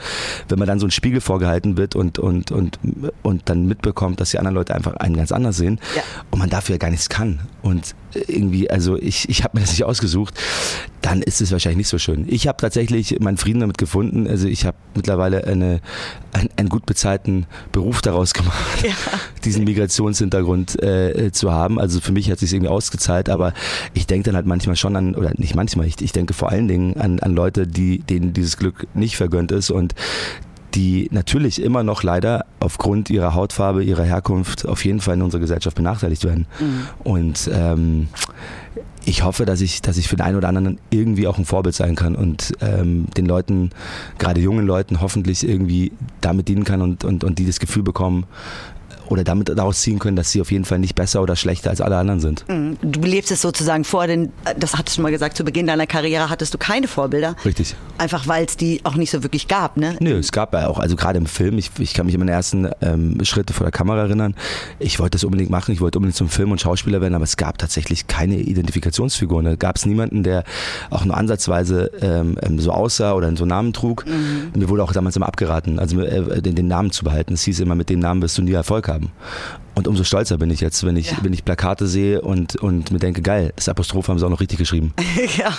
wenn 0.48 0.58
man 0.58 0.68
dann 0.68 0.78
so 0.80 0.86
ein 0.86 0.90
Spiegel 0.90 1.20
vorgehalten 1.20 1.76
wird 1.76 1.94
und, 1.96 2.18
und, 2.18 2.50
und, 2.50 2.78
und 3.22 3.42
dann 3.48 3.66
mitbekommt, 3.66 4.20
dass 4.20 4.30
die 4.32 4.38
anderen 4.38 4.54
Leute 4.56 4.74
einfach 4.74 4.94
einen 4.96 5.16
ganz 5.16 5.32
anders 5.32 5.56
sehen 5.56 5.78
Ja. 5.96 6.02
und 6.30 6.38
man 6.38 6.50
dafür 6.50 6.74
ja 6.74 6.78
gar 6.78 6.90
nichts 6.90 7.08
kann 7.08 7.40
und 7.62 7.94
irgendwie, 8.14 8.70
also 8.70 8.96
ich, 8.96 9.28
ich 9.28 9.44
habe 9.44 9.56
mir 9.56 9.62
das 9.62 9.70
nicht 9.70 9.84
ausgesucht, 9.84 10.34
dann 11.00 11.22
ist 11.22 11.40
es 11.40 11.50
wahrscheinlich 11.52 11.78
nicht 11.78 11.88
so 11.88 11.98
schön. 11.98 12.26
Ich 12.28 12.46
habe 12.46 12.58
tatsächlich 12.58 13.18
meinen 13.20 13.36
Frieden 13.36 13.60
damit 13.60 13.78
gefunden. 13.78 14.26
Also 14.26 14.46
ich 14.46 14.64
habe 14.66 14.76
mittlerweile 14.94 15.44
eine, 15.46 15.80
ein, 16.32 16.48
einen 16.56 16.68
gut 16.68 16.86
bezahlten 16.86 17.46
Beruf 17.72 18.02
daraus 18.02 18.34
gemacht, 18.34 18.84
diesen 19.44 19.64
Migrationshintergrund 19.64 20.82
äh, 20.82 21.32
zu 21.32 21.52
haben. 21.52 21.80
Also 21.80 22.00
für 22.00 22.12
mich 22.12 22.30
hat 22.30 22.34
es 22.34 22.40
sich 22.40 22.52
irgendwie 22.52 22.70
ausgezahlt, 22.70 23.28
aber 23.28 23.52
ich 23.94 24.06
denke 24.06 24.26
dann 24.26 24.36
halt 24.36 24.46
manchmal 24.46 24.76
schon 24.76 24.96
an, 24.96 25.14
oder 25.14 25.32
nicht 25.36 25.54
manchmal, 25.54 25.86
ich, 25.86 26.00
ich 26.00 26.12
denke 26.12 26.34
vor 26.34 26.50
allen 26.50 26.68
Dingen 26.68 26.96
an, 26.96 27.18
an 27.20 27.34
Leute, 27.34 27.66
die, 27.66 27.98
denen 27.98 28.32
dieses 28.32 28.56
Glück 28.56 28.86
nicht 28.94 29.16
vergönnt 29.16 29.52
ist 29.52 29.70
und 29.70 29.94
die 30.74 31.08
natürlich 31.12 31.62
immer 31.62 31.82
noch 31.82 32.02
leider 32.02 32.46
aufgrund 32.60 33.10
ihrer 33.10 33.34
Hautfarbe, 33.34 33.84
ihrer 33.84 34.04
Herkunft 34.04 34.66
auf 34.66 34.84
jeden 34.84 35.00
Fall 35.00 35.14
in 35.14 35.22
unserer 35.22 35.40
Gesellschaft 35.40 35.76
benachteiligt 35.76 36.24
werden. 36.24 36.46
Und 37.04 37.50
ähm, 37.52 38.08
ich 39.04 39.24
hoffe, 39.24 39.44
dass 39.44 39.60
ich, 39.60 39.82
dass 39.82 39.96
ich 39.96 40.08
für 40.08 40.16
den 40.16 40.24
einen 40.24 40.36
oder 40.36 40.48
anderen 40.48 40.78
irgendwie 40.90 41.26
auch 41.26 41.38
ein 41.38 41.44
Vorbild 41.44 41.74
sein 41.74 41.96
kann 41.96 42.14
und 42.14 42.52
ähm, 42.60 43.06
den 43.16 43.26
Leuten, 43.26 43.70
gerade 44.18 44.40
jungen 44.40 44.66
Leuten, 44.66 45.00
hoffentlich 45.00 45.46
irgendwie 45.46 45.92
damit 46.20 46.48
dienen 46.48 46.64
kann 46.64 46.82
und, 46.82 47.04
und, 47.04 47.24
und 47.24 47.38
die 47.38 47.46
das 47.46 47.58
Gefühl 47.58 47.82
bekommen, 47.82 48.24
oder 49.12 49.24
damit 49.24 49.48
daraus 49.48 49.80
ziehen 49.82 49.98
können, 49.98 50.16
dass 50.16 50.30
sie 50.30 50.40
auf 50.40 50.50
jeden 50.50 50.64
Fall 50.64 50.78
nicht 50.78 50.94
besser 50.94 51.22
oder 51.22 51.36
schlechter 51.36 51.70
als 51.70 51.80
alle 51.80 51.96
anderen 51.96 52.20
sind. 52.20 52.44
Mhm. 52.48 52.78
Du 52.82 53.00
lebst 53.00 53.30
es 53.30 53.42
sozusagen 53.42 53.84
vor, 53.84 54.06
denn 54.06 54.32
das 54.58 54.76
hattest 54.76 54.98
du 54.98 55.02
mal 55.02 55.10
gesagt, 55.10 55.36
zu 55.36 55.44
Beginn 55.44 55.66
deiner 55.66 55.86
Karriere 55.86 56.30
hattest 56.30 56.54
du 56.54 56.58
keine 56.58 56.88
Vorbilder. 56.88 57.36
Richtig. 57.44 57.74
Einfach 57.98 58.26
weil 58.26 58.46
es 58.46 58.56
die 58.56 58.80
auch 58.84 58.96
nicht 58.96 59.10
so 59.10 59.22
wirklich 59.22 59.48
gab, 59.48 59.76
ne? 59.76 59.96
Nö, 60.00 60.18
es 60.18 60.32
gab 60.32 60.54
ja 60.54 60.66
auch, 60.66 60.78
also 60.78 60.96
gerade 60.96 61.18
im 61.18 61.26
Film, 61.26 61.58
ich, 61.58 61.70
ich 61.78 61.92
kann 61.92 62.06
mich 62.06 62.14
an 62.14 62.20
meine 62.20 62.32
ersten 62.32 62.70
ähm, 62.80 63.22
Schritte 63.24 63.52
vor 63.52 63.64
der 63.64 63.72
Kamera 63.72 64.00
erinnern. 64.00 64.34
Ich 64.78 64.98
wollte 64.98 65.16
das 65.16 65.24
unbedingt 65.24 65.50
machen, 65.50 65.72
ich 65.72 65.80
wollte 65.80 65.98
unbedingt 65.98 66.16
zum 66.16 66.28
Film 66.28 66.50
und 66.50 66.60
Schauspieler 66.60 67.00
werden, 67.00 67.14
aber 67.14 67.24
es 67.24 67.36
gab 67.36 67.58
tatsächlich 67.58 68.06
keine 68.06 68.36
Identifikationsfigur. 68.36 69.42
Da 69.42 69.56
gab 69.56 69.76
es 69.76 69.84
niemanden, 69.84 70.22
der 70.22 70.44
auch 70.90 71.04
nur 71.04 71.16
ansatzweise 71.16 71.90
ähm, 72.00 72.38
ähm 72.42 72.58
so 72.58 72.70
aussah 72.70 73.12
oder 73.12 73.34
so 73.36 73.44
einen 73.44 73.48
Namen 73.48 73.72
trug. 73.72 74.06
Mhm. 74.06 74.58
Mir 74.58 74.68
wurde 74.68 74.84
auch 74.84 74.92
damals 74.92 75.16
immer 75.16 75.26
abgeraten, 75.26 75.78
also 75.78 76.00
äh, 76.00 76.40
den, 76.40 76.54
den 76.54 76.68
Namen 76.68 76.92
zu 76.92 77.04
behalten. 77.04 77.34
Es 77.34 77.42
hieß 77.42 77.60
immer, 77.60 77.74
mit 77.74 77.90
dem 77.90 77.98
Namen 77.98 78.22
wirst 78.22 78.38
du 78.38 78.42
nie 78.42 78.52
Erfolg 78.52 78.88
haben 78.88 79.01
haben. 79.02 79.12
Und 79.74 79.88
umso 79.88 80.04
stolzer 80.04 80.36
bin 80.36 80.50
ich 80.50 80.60
jetzt, 80.60 80.84
wenn 80.84 80.96
ich, 80.96 81.12
ja. 81.12 81.18
wenn 81.22 81.32
ich 81.32 81.44
Plakate 81.44 81.86
sehe 81.86 82.20
und, 82.20 82.56
und 82.56 82.90
mir 82.90 82.98
denke, 82.98 83.22
geil, 83.22 83.52
das 83.56 83.68
Apostroph 83.68 84.08
haben 84.08 84.18
sie 84.18 84.26
auch 84.26 84.30
noch 84.30 84.40
richtig 84.40 84.58
geschrieben. 84.58 84.92
ja, 85.38 85.56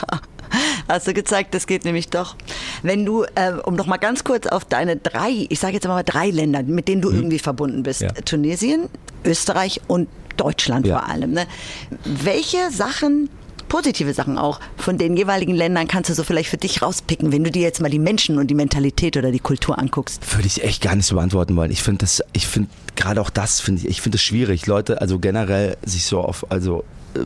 hast 0.88 1.08
du 1.08 1.14
gezeigt, 1.14 1.54
das 1.56 1.66
geht 1.66 1.84
nämlich 1.84 2.10
doch. 2.10 2.36
Wenn 2.84 3.06
du, 3.06 3.24
äh, 3.36 3.54
um 3.64 3.76
noch 3.76 3.88
mal 3.88 3.98
ganz 3.98 4.24
kurz 4.24 4.46
auf 4.46 4.66
deine 4.66 4.98
drei, 4.98 5.48
ich 5.50 5.60
sage 5.60 5.74
jetzt 5.74 5.88
mal 5.88 6.04
drei 6.04 6.30
Länder, 6.30 6.62
mit 6.64 6.88
denen 6.88 7.02
du 7.02 7.10
hm. 7.10 7.18
irgendwie 7.18 7.40
verbunden 7.40 7.84
bist, 7.84 8.02
ja. 8.02 8.12
Tunesien, 8.12 8.88
Österreich 9.26 9.82
und 9.88 10.08
Deutschland 10.38 10.86
ja. 10.86 11.00
vor 11.00 11.10
allem. 11.10 11.32
Ne? 11.32 11.48
Welche 12.06 12.72
Sachen 12.72 13.30
positive 13.68 14.14
Sachen 14.14 14.38
auch 14.38 14.60
von 14.78 14.98
den 14.98 15.18
jeweiligen 15.18 15.54
Ländern 15.54 15.88
kannst 15.88 16.10
du 16.10 16.14
so 16.14 16.24
vielleicht 16.24 16.50
für 16.50 16.58
dich 16.58 16.82
rauspicken, 16.82 17.32
wenn 17.32 17.44
du 17.44 17.52
dir 17.52 17.62
jetzt 17.62 17.82
mal 17.82 17.90
die 17.90 18.00
Menschen 18.00 18.38
und 18.38 18.48
die 18.48 18.56
Mentalität 18.56 19.18
oder 19.18 19.32
die 19.32 19.40
Kultur 19.40 19.80
anguckst? 19.80 20.22
Würde 20.36 20.48
ich 20.48 20.64
echt 20.64 20.82
gar 20.82 20.96
nicht 20.96 21.06
so 21.06 21.16
beantworten 21.16 21.56
wollen. 21.56 21.72
Ich 21.72 21.82
finde 21.82 22.00
das, 22.00 22.22
ich 22.34 22.48
finde 22.48 22.70
gerade 22.96 23.22
auch 23.22 23.30
das 23.30 23.60
finde 23.60 23.82
ich, 23.82 23.88
ich 23.88 24.02
finde 24.02 24.18
es 24.18 24.22
schwierig, 24.22 24.68
Leute, 24.68 25.02
also 25.02 25.20
generell 25.20 25.78
sich 25.84 26.06
so 26.06 26.22
auf, 26.22 26.52
also 26.52 26.84
äh, 27.16 27.20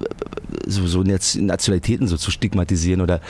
so, 0.66 0.86
so 0.88 1.04
Nationalitäten 1.04 2.08
so 2.08 2.18
zu 2.18 2.32
stigmatisieren 2.32 3.02
oder 3.02 3.22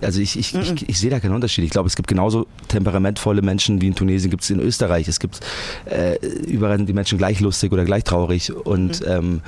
also 0.00 0.20
ich, 0.20 0.38
ich, 0.38 0.54
ich, 0.54 0.88
ich, 0.88 0.98
sehe 0.98 1.10
da 1.10 1.20
keinen 1.20 1.34
Unterschied. 1.34 1.64
Ich 1.64 1.70
glaube, 1.70 1.86
es 1.86 1.96
gibt 1.96 2.08
genauso 2.08 2.46
temperamentvolle 2.68 3.42
Menschen 3.42 3.80
wie 3.80 3.88
in 3.88 3.94
Tunesien 3.94 4.30
gibt 4.30 4.42
es 4.42 4.50
in 4.50 4.60
Österreich. 4.60 5.06
Es 5.08 5.20
gibt 5.20 5.40
äh, 5.84 6.16
überall 6.46 6.78
sind 6.78 6.88
die 6.88 6.94
Menschen 6.94 7.18
gleich 7.18 7.40
lustig 7.40 7.72
oder 7.72 7.84
gleich 7.84 8.04
traurig 8.04 8.54
und 8.54 9.00
mhm. 9.00 9.06
ähm, 9.06 9.40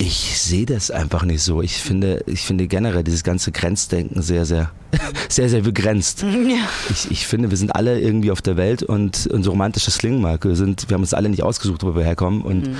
ich 0.00 0.40
sehe 0.40 0.64
das 0.64 0.90
einfach 0.90 1.24
nicht 1.24 1.42
so. 1.42 1.60
Ich 1.60 1.76
finde, 1.76 2.24
ich 2.26 2.40
finde 2.40 2.66
generell 2.66 3.04
dieses 3.04 3.22
ganze 3.22 3.52
Grenzdenken 3.52 4.22
sehr, 4.22 4.46
sehr, 4.46 4.70
sehr, 5.28 5.48
sehr 5.48 5.60
begrenzt. 5.62 6.24
Ja. 6.50 6.68
Ich, 6.88 7.10
ich 7.10 7.26
finde, 7.26 7.50
wir 7.50 7.56
sind 7.58 7.76
alle 7.76 8.00
irgendwie 8.00 8.30
auf 8.30 8.40
der 8.40 8.56
Welt 8.56 8.82
und, 8.82 9.26
und 9.26 9.42
so 9.42 9.50
romantisch 9.50 9.84
das 9.84 9.98
klingen 9.98 10.20
mag, 10.20 10.44
wir, 10.44 10.56
sind, 10.56 10.88
wir 10.88 10.94
haben 10.94 11.02
uns 11.02 11.14
alle 11.14 11.28
nicht 11.28 11.42
ausgesucht, 11.42 11.84
wo 11.84 11.94
wir 11.94 12.02
herkommen. 12.02 12.40
Und 12.40 12.68
mhm 12.68 12.76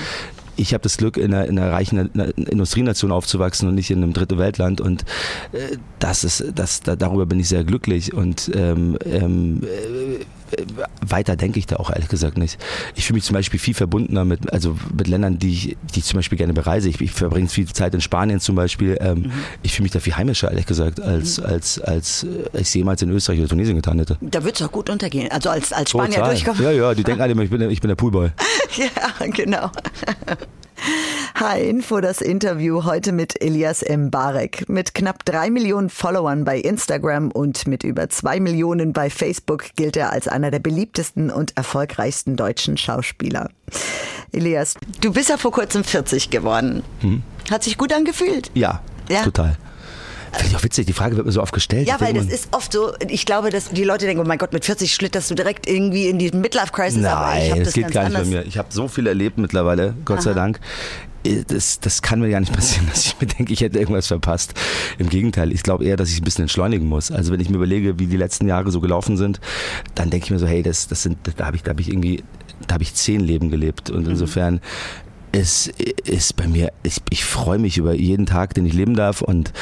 ich 0.60 0.74
habe 0.74 0.82
das 0.82 0.96
Glück, 0.98 1.16
in 1.16 1.32
einer, 1.32 1.46
in 1.46 1.58
einer 1.58 1.72
reichen 1.72 2.10
Industrienation 2.36 3.12
aufzuwachsen 3.12 3.68
und 3.68 3.74
nicht 3.74 3.90
in 3.90 4.02
einem 4.02 4.12
dritte 4.12 4.38
Weltland. 4.38 4.80
Und 4.80 5.04
äh, 5.52 5.78
das 5.98 6.22
ist, 6.22 6.52
das, 6.54 6.82
da, 6.82 6.96
darüber 6.96 7.26
bin 7.26 7.40
ich 7.40 7.48
sehr 7.48 7.64
glücklich. 7.64 8.12
Und 8.12 8.50
ähm, 8.54 8.98
ähm, 9.04 9.62
äh, 9.62 10.09
weiter 11.06 11.36
denke 11.36 11.58
ich 11.58 11.66
da 11.66 11.76
auch 11.76 11.90
ehrlich 11.90 12.08
gesagt 12.08 12.38
nicht. 12.38 12.58
Ich 12.94 13.06
fühle 13.06 13.16
mich 13.16 13.24
zum 13.24 13.34
Beispiel 13.34 13.58
viel 13.58 13.74
verbundener 13.74 14.24
mit, 14.24 14.52
also 14.52 14.76
mit 14.96 15.08
Ländern, 15.08 15.38
die 15.38 15.52
ich, 15.52 15.76
die 15.94 16.00
ich 16.00 16.04
zum 16.04 16.18
Beispiel 16.18 16.38
gerne 16.38 16.52
bereise. 16.52 16.88
Ich, 16.88 17.00
ich 17.00 17.12
verbringe 17.12 17.48
viel 17.48 17.66
Zeit 17.66 17.94
in 17.94 18.00
Spanien 18.00 18.40
zum 18.40 18.56
Beispiel. 18.56 18.96
Ähm, 19.00 19.18
mhm. 19.18 19.32
Ich 19.62 19.72
fühle 19.72 19.84
mich 19.84 19.92
da 19.92 20.00
viel 20.00 20.16
heimischer, 20.16 20.50
ehrlich 20.50 20.66
gesagt, 20.66 21.00
als, 21.00 21.38
mhm. 21.38 21.46
als, 21.46 21.80
als 21.80 22.26
ich 22.52 22.60
es 22.60 22.74
jemals 22.74 23.02
in 23.02 23.10
Österreich 23.10 23.38
oder 23.40 23.48
Tunesien 23.48 23.76
getan 23.76 23.98
hätte. 23.98 24.18
Da 24.20 24.44
wird 24.44 24.60
es 24.60 24.66
auch 24.66 24.72
gut 24.72 24.90
untergehen. 24.90 25.30
Also 25.30 25.50
als, 25.50 25.72
als 25.72 25.90
Spanier 25.90 26.16
Total. 26.16 26.30
durchkommen. 26.30 26.62
Ja, 26.62 26.70
ja, 26.70 26.94
die 26.94 27.02
denken 27.02 27.22
alle 27.22 27.32
immer, 27.32 27.42
ich 27.42 27.50
bin, 27.50 27.70
ich 27.70 27.80
bin 27.80 27.88
der 27.88 27.96
Poolboy. 27.96 28.30
ja, 28.76 29.26
genau. 29.26 29.70
H-Info, 31.34 32.00
das 32.00 32.20
Interview 32.20 32.84
heute 32.84 33.12
mit 33.12 33.40
Elias 33.42 33.82
M. 33.82 34.10
Barek. 34.10 34.68
Mit 34.68 34.94
knapp 34.94 35.24
drei 35.24 35.50
Millionen 35.50 35.88
Followern 35.88 36.44
bei 36.44 36.58
Instagram 36.58 37.30
und 37.30 37.66
mit 37.66 37.84
über 37.84 38.08
zwei 38.08 38.40
Millionen 38.40 38.92
bei 38.92 39.08
Facebook 39.10 39.66
gilt 39.76 39.96
er 39.96 40.12
als 40.12 40.28
einer 40.28 40.50
der 40.50 40.58
beliebtesten 40.58 41.30
und 41.30 41.56
erfolgreichsten 41.56 42.36
deutschen 42.36 42.76
Schauspieler. 42.76 43.50
Elias, 44.32 44.74
du 45.00 45.12
bist 45.12 45.28
ja 45.28 45.36
vor 45.36 45.52
kurzem 45.52 45.84
40 45.84 46.30
geworden. 46.30 46.82
Hm. 47.00 47.22
Hat 47.50 47.64
sich 47.64 47.78
gut 47.78 47.92
angefühlt? 47.92 48.50
Ja, 48.54 48.82
ja. 49.08 49.22
total. 49.22 49.56
Finde 50.32 50.48
ich 50.50 50.56
auch 50.56 50.62
witzig, 50.62 50.86
die 50.86 50.92
Frage 50.92 51.16
wird 51.16 51.26
mir 51.26 51.32
so 51.32 51.42
oft 51.42 51.52
gestellt. 51.52 51.88
Ja, 51.88 52.00
weil 52.00 52.14
das 52.14 52.26
ist 52.26 52.48
oft 52.52 52.72
so, 52.72 52.92
ich 53.08 53.26
glaube, 53.26 53.50
dass 53.50 53.70
die 53.70 53.84
Leute 53.84 54.06
denken, 54.06 54.22
oh 54.22 54.26
mein 54.26 54.38
Gott, 54.38 54.52
mit 54.52 54.64
40 54.64 54.94
schlitterst 54.94 55.30
du 55.30 55.34
direkt 55.34 55.68
irgendwie 55.68 56.08
in 56.08 56.18
die 56.18 56.30
Midlife-Crisis. 56.30 57.02
Nein, 57.02 57.50
das, 57.50 57.64
das 57.64 57.74
geht 57.74 57.90
gar 57.90 58.04
nicht 58.04 58.16
anders. 58.16 58.30
bei 58.30 58.36
mir. 58.36 58.46
Ich 58.46 58.56
habe 58.58 58.68
so 58.70 58.88
viel 58.88 59.06
erlebt 59.06 59.38
mittlerweile, 59.38 59.94
Gott 60.04 60.18
Aha. 60.18 60.22
sei 60.22 60.34
Dank. 60.34 60.60
Äh, 61.24 61.44
das, 61.46 61.80
das 61.80 62.02
kann 62.02 62.20
mir 62.20 62.30
gar 62.30 62.40
nicht 62.40 62.52
passieren, 62.54 62.86
dass 62.88 63.06
ich 63.06 63.20
mir 63.20 63.26
denke, 63.26 63.52
ich 63.52 63.60
hätte 63.60 63.78
irgendwas 63.78 64.06
verpasst. 64.06 64.54
Im 64.98 65.08
Gegenteil, 65.08 65.52
ich 65.52 65.62
glaube 65.62 65.84
eher, 65.84 65.96
dass 65.96 66.10
ich 66.10 66.20
ein 66.20 66.24
bisschen 66.24 66.42
entschleunigen 66.42 66.86
muss. 66.86 67.10
Also 67.10 67.32
wenn 67.32 67.40
ich 67.40 67.50
mir 67.50 67.56
überlege, 67.56 67.98
wie 67.98 68.06
die 68.06 68.16
letzten 68.16 68.46
Jahre 68.48 68.70
so 68.70 68.80
gelaufen 68.80 69.16
sind, 69.16 69.40
dann 69.94 70.10
denke 70.10 70.26
ich 70.26 70.30
mir 70.30 70.38
so, 70.38 70.46
hey, 70.46 70.62
das, 70.62 70.88
das 70.88 71.02
sind, 71.02 71.18
da 71.36 71.46
habe 71.46 71.56
ich, 71.56 71.62
da 71.62 71.70
habe 71.70 71.80
ich 71.80 71.88
irgendwie, 71.88 72.22
da 72.66 72.74
habe 72.74 72.82
ich 72.82 72.94
zehn 72.94 73.20
Leben 73.20 73.50
gelebt. 73.50 73.90
Und 73.90 74.04
mhm. 74.04 74.10
insofern 74.10 74.60
es 75.32 75.68
ist 76.04 76.36
bei 76.36 76.46
mir, 76.48 76.72
ich, 76.82 77.00
ich 77.10 77.24
freue 77.24 77.58
mich 77.58 77.78
über 77.78 77.94
jeden 77.94 78.26
Tag, 78.26 78.54
den 78.54 78.66
ich 78.66 78.72
leben 78.72 78.94
darf 78.94 79.22
und 79.22 79.52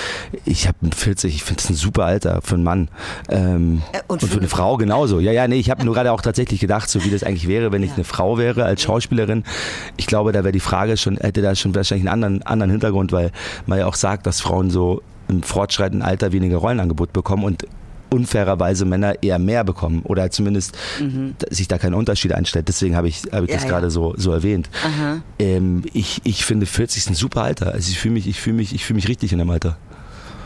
ich 0.44 0.66
habe 0.66 0.78
mit 0.81 0.94
40, 0.94 1.35
ich 1.35 1.44
finde 1.44 1.62
es 1.62 1.70
ein 1.70 1.74
super 1.74 2.04
Alter 2.04 2.40
für 2.42 2.54
einen 2.54 2.64
Mann 2.64 2.88
ähm, 3.28 3.83
äh, 3.92 4.00
und, 4.07 4.22
und, 4.22 4.28
für 4.28 4.38
eine 4.38 4.48
Frau 4.48 4.76
genauso. 4.76 5.20
Ja, 5.20 5.33
ja, 5.33 5.46
nee, 5.46 5.59
ich 5.59 5.70
habe 5.70 5.85
nur 5.85 5.94
gerade 5.94 6.12
auch 6.12 6.22
tatsächlich 6.22 6.61
gedacht, 6.61 6.88
so 6.88 7.04
wie 7.04 7.11
das 7.11 7.22
eigentlich 7.22 7.48
wäre, 7.48 7.70
wenn 7.72 7.83
ich 7.83 7.92
eine 7.94 8.04
Frau 8.04 8.38
wäre 8.38 8.64
als 8.64 8.83
Schauspielerin. 8.83 9.44
Ich 9.96 10.07
glaube, 10.07 10.33
da 10.33 10.44
wäre 10.44 10.52
die 10.52 10.61
Frage 10.61 10.96
schon, 10.96 11.16
hätte 11.18 11.42
da 11.42 11.54
schon 11.54 11.74
wahrscheinlich 11.74 12.09
einen 12.09 12.24
anderen, 12.24 12.42
anderen 12.42 12.70
Hintergrund, 12.70 13.12
weil 13.12 13.31
man 13.66 13.78
ja 13.78 13.87
auch 13.87 13.94
sagt, 13.94 14.26
dass 14.26 14.40
Frauen 14.40 14.70
so 14.70 15.02
im 15.28 15.42
fortschreitenden 15.42 16.07
Alter 16.07 16.33
weniger 16.33 16.57
Rollenangebot 16.57 17.12
bekommen 17.12 17.44
und 17.44 17.66
unfairerweise 18.11 18.85
Männer 18.85 19.23
eher 19.23 19.38
mehr 19.38 19.64
bekommen 19.64 20.03
oder 20.05 20.31
zumindest 20.31 20.77
mhm. 21.01 21.35
sich 21.51 21.68
da 21.68 21.79
kein 21.79 21.94
Unterschied 21.94 22.33
einstellt. 22.33 22.68
Deswegen 22.68 22.97
habe 22.97 23.09
ich, 23.09 23.23
hab 23.31 23.44
ich 23.44 23.51
ja, 23.51 23.57
das 23.57 23.64
ja. 23.64 23.71
gerade 23.71 23.90
so, 23.90 24.14
so 24.16 24.33
erwähnt. 24.33 24.68
Ähm, 25.38 25.85
ich, 25.92 26.21
ich 26.25 26.44
finde 26.44 26.66
40 26.66 26.99
ist 26.99 27.11
ein 27.11 27.14
super 27.14 27.42
Alter. 27.42 27.73
Also 27.73 27.90
ich 27.90 27.99
fühle 27.99 28.14
mich, 28.14 28.27
ich 28.27 28.40
fühle 28.40 28.57
mich, 28.57 28.75
ich 28.75 28.85
fühle 28.85 28.97
mich 28.97 29.09
richtig 29.09 29.33
in 29.33 29.38
dem 29.38 29.51
Alter. 29.51 29.77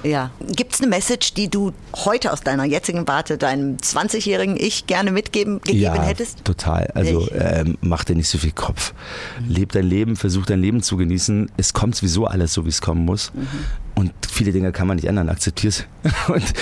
Ja. 0.02 0.30
Gibt 0.40 0.74
es 0.74 0.80
eine 0.80 0.88
Message, 0.88 1.34
die 1.34 1.48
du 1.48 1.72
heute 1.94 2.32
aus 2.32 2.40
deiner 2.40 2.64
jetzigen 2.64 3.06
Warte 3.06 3.38
deinem 3.38 3.76
20-jährigen 3.76 4.56
Ich 4.56 4.86
gerne 4.86 5.10
mitgeben 5.10 5.60
gegeben 5.60 5.80
ja, 5.80 6.02
hättest? 6.02 6.44
Total. 6.44 6.88
Also 6.94 7.30
ähm, 7.32 7.78
mach 7.80 8.04
dir 8.04 8.16
nicht 8.16 8.28
so 8.28 8.38
viel 8.38 8.52
Kopf. 8.52 8.94
Mhm. 9.40 9.54
Leb 9.54 9.72
dein 9.72 9.86
Leben, 9.86 10.16
versuch 10.16 10.46
dein 10.46 10.60
Leben 10.60 10.82
zu 10.82 10.96
genießen. 10.96 11.50
Es 11.56 11.72
kommt 11.72 11.96
sowieso 11.96 12.26
alles 12.26 12.52
so, 12.52 12.64
wie 12.64 12.70
es 12.70 12.80
kommen 12.80 13.04
muss. 13.04 13.32
Mhm. 13.34 13.48
Und 13.94 14.12
viele 14.28 14.52
Dinge 14.52 14.72
kann 14.72 14.86
man 14.86 14.96
nicht 14.96 15.06
ändern. 15.06 15.28
Akzeptier 15.28 15.68
es 15.68 15.84
und 16.28 16.52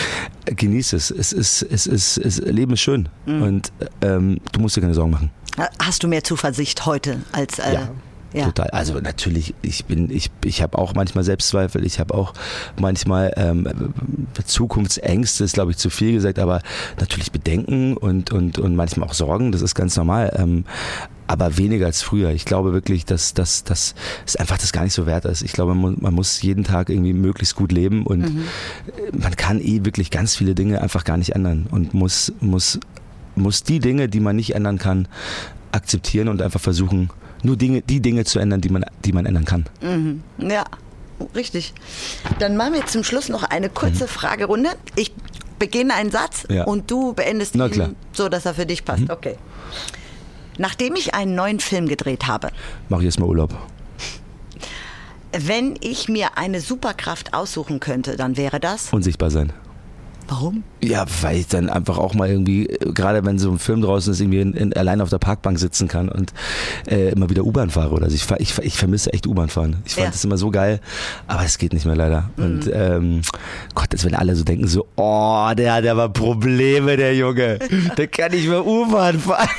genieße 0.45 0.97
es. 0.97 1.11
Es 1.11 1.33
ist, 1.33 1.63
es 1.63 1.87
ist, 1.87 2.19
es, 2.19 2.39
Leben 2.39 2.73
ist 2.73 2.81
schön. 2.81 3.09
Mhm. 3.27 3.43
Und 3.43 3.73
ähm, 4.03 4.41
du 4.53 4.61
musst 4.61 4.77
dir 4.77 4.81
keine 4.81 4.95
Sorgen 4.95 5.11
machen. 5.11 5.31
Hast 5.79 6.03
du 6.03 6.09
mehr 6.09 6.25
Zuversicht 6.25 6.87
heute 6.87 7.21
als 7.33 7.59
äh, 7.59 7.75
ja. 7.75 7.91
Ja. 8.33 8.47
Total. 8.47 8.69
Also 8.71 9.01
natürlich, 9.01 9.55
ich 9.63 9.85
bin, 9.87 10.11
ich, 10.11 10.31
ich 10.45 10.63
habe 10.63 10.79
auch 10.79 10.95
manchmal 10.95 11.25
Selbstzweifel, 11.25 11.85
ich 11.85 11.99
habe 11.99 12.15
auch 12.15 12.33
manchmal 12.79 13.33
ähm, 13.37 13.69
Zukunftsängste, 14.45 15.45
ist 15.45 15.55
glaube 15.55 15.73
ich 15.73 15.79
zu 15.79 15.91
viel 15.91 16.13
gesagt, 16.13 16.39
aber 16.39 16.63
natürlich 16.99 17.33
Bedenken 17.33 17.97
und, 17.97 18.33
und, 18.33 18.59
und 18.59 18.77
manchmal 18.77 19.09
auch 19.09 19.15
Sorgen, 19.15 19.51
das 19.51 19.63
ist 19.63 19.75
ganz 19.75 19.97
normal. 19.97 20.33
Ähm, 20.39 20.65
aber 21.27 21.57
weniger 21.57 21.87
als 21.87 22.03
früher. 22.03 22.31
Ich 22.31 22.45
glaube 22.45 22.73
wirklich, 22.73 23.05
dass, 23.05 23.35
dass, 23.35 23.63
dass 23.63 23.95
es 24.27 24.35
einfach 24.35 24.59
das 24.59 24.73
gar 24.73 24.83
nicht 24.83 24.95
so 24.95 25.07
wert 25.07 25.25
ist. 25.27 25.43
Ich 25.43 25.53
glaube, 25.53 25.77
man, 25.77 25.97
muss 26.13 26.43
jeden 26.43 26.65
Tag 26.65 26.91
irgendwie 26.91 27.13
möglichst 27.13 27.55
gut 27.55 27.71
leben 27.71 28.05
und 28.05 28.35
mhm. 28.35 28.45
man 29.13 29.37
kann 29.37 29.61
eh 29.61 29.85
wirklich 29.85 30.11
ganz 30.11 30.35
viele 30.35 30.57
Dinge 30.57 30.83
einfach 30.83 31.05
gar 31.05 31.17
nicht 31.17 31.37
ändern 31.37 31.69
und 31.71 31.95
muss, 31.95 32.33
muss, 32.41 32.81
muss 33.37 33.63
die 33.63 33.79
Dinge, 33.79 34.09
die 34.09 34.19
man 34.19 34.35
nicht 34.35 34.57
ändern 34.57 34.79
kann, 34.79 35.07
akzeptieren 35.71 36.27
und 36.27 36.43
einfach 36.43 36.61
versuchen, 36.61 37.11
nur 37.43 37.57
Dinge, 37.57 37.83
die 37.83 38.01
Dinge 38.01 38.25
zu 38.25 38.39
ändern, 38.39 38.61
die 38.61 38.69
man, 38.69 38.85
die 39.05 39.13
man 39.13 39.27
ändern 39.27 39.45
kann. 39.45 39.67
Mhm. 39.81 40.23
Ja, 40.39 40.65
richtig. 41.35 41.73
Dann 42.39 42.57
machen 42.57 42.75
wir 42.75 42.87
zum 42.87 43.05
Schluss 43.05 43.29
noch 43.29 43.43
eine 43.43 43.69
kurze 43.69 44.05
mhm. 44.05 44.09
Fragerunde. 44.09 44.71
Ich 44.97 45.13
beginne 45.59 45.95
einen 45.95 46.11
Satz 46.11 46.45
ja. 46.49 46.65
und 46.65 46.91
du 46.91 47.13
beendest 47.13 47.55
ihn 47.55 47.97
so, 48.13 48.29
dass 48.29 48.47
er 48.47 48.55
für 48.55 48.67
dich 48.67 48.85
passt. 48.85 49.03
Mhm. 49.03 49.11
Okay. 49.11 49.37
Nachdem 50.59 50.95
ich 50.97 51.15
einen 51.15 51.35
neuen 51.35 51.61
Film 51.61 51.89
gedreht 51.89 52.27
habe, 52.27 52.51
mache 52.89 53.03
ich 53.03 53.07
jetzt 53.07 53.21
mal 53.21 53.27
Urlaub. 53.27 53.57
Wenn 55.33 55.77
ich 55.81 56.09
mir 56.09 56.37
eine 56.37 56.61
Superkraft 56.61 57.35
aussuchen 57.35 57.79
könnte, 57.79 58.17
dann 58.17 58.37
wäre 58.37 58.59
das? 58.59 58.93
Unsichtbar 58.93 59.31
sein. 59.31 59.53
Warum? 60.31 60.63
Ja, 60.81 61.05
weil 61.23 61.39
ich 61.39 61.49
dann 61.49 61.69
einfach 61.69 61.99
auch 61.99 62.15
mal 62.15 62.29
irgendwie, 62.31 62.67
gerade 62.95 63.25
wenn 63.25 63.39
so 63.41 63.51
ein 63.51 63.59
Film 63.59 63.83
draußen 63.83 64.13
ist, 64.13 64.21
irgendwie 64.21 64.41
in, 64.41 64.55
in, 64.55 64.73
allein 64.75 65.01
auf 65.01 65.11
der 65.11 65.19
Parkbank 65.19 65.59
sitzen 65.59 65.89
kann 65.89 66.09
und 66.09 66.33
äh, 66.89 67.11
immer 67.11 67.29
wieder 67.29 67.43
U-Bahn 67.45 67.69
fahre 67.69 67.91
oder 67.95 68.09
so. 68.09 68.15
Ich, 68.15 68.31
ich, 68.39 68.57
ich 68.59 68.77
vermisse 68.77 69.13
echt 69.13 69.27
U-Bahn 69.27 69.49
fahren. 69.49 69.83
Ich 69.85 69.95
fand 69.95 70.07
Ja. 70.07 70.11
das 70.13 70.25
immer 70.25 70.39
so 70.39 70.51
geil, 70.53 70.81
aber 71.27 71.45
es 71.45 71.59
geht 71.59 71.73
nicht 71.73 71.85
mehr 71.85 71.97
leider. 71.97 72.31
Mhm. 72.37 72.45
Und 72.45 72.71
ähm, 72.73 73.23
Gott, 73.75 73.89
als 73.93 74.05
wenn 74.05 74.15
alle 74.15 74.37
so 74.37 74.45
denken, 74.45 74.69
so, 74.69 74.87
oh, 74.97 75.51
der, 75.59 75.83
der 75.83 75.97
war 75.97 76.09
Probleme, 76.09 76.97
der 76.97 77.15
Junge. 77.17 77.59
Der 77.99 78.07
kann 78.07 78.31
nicht 78.31 78.49
mehr 78.49 78.65
U-Bahn 78.65 79.19
fahren. 79.19 79.49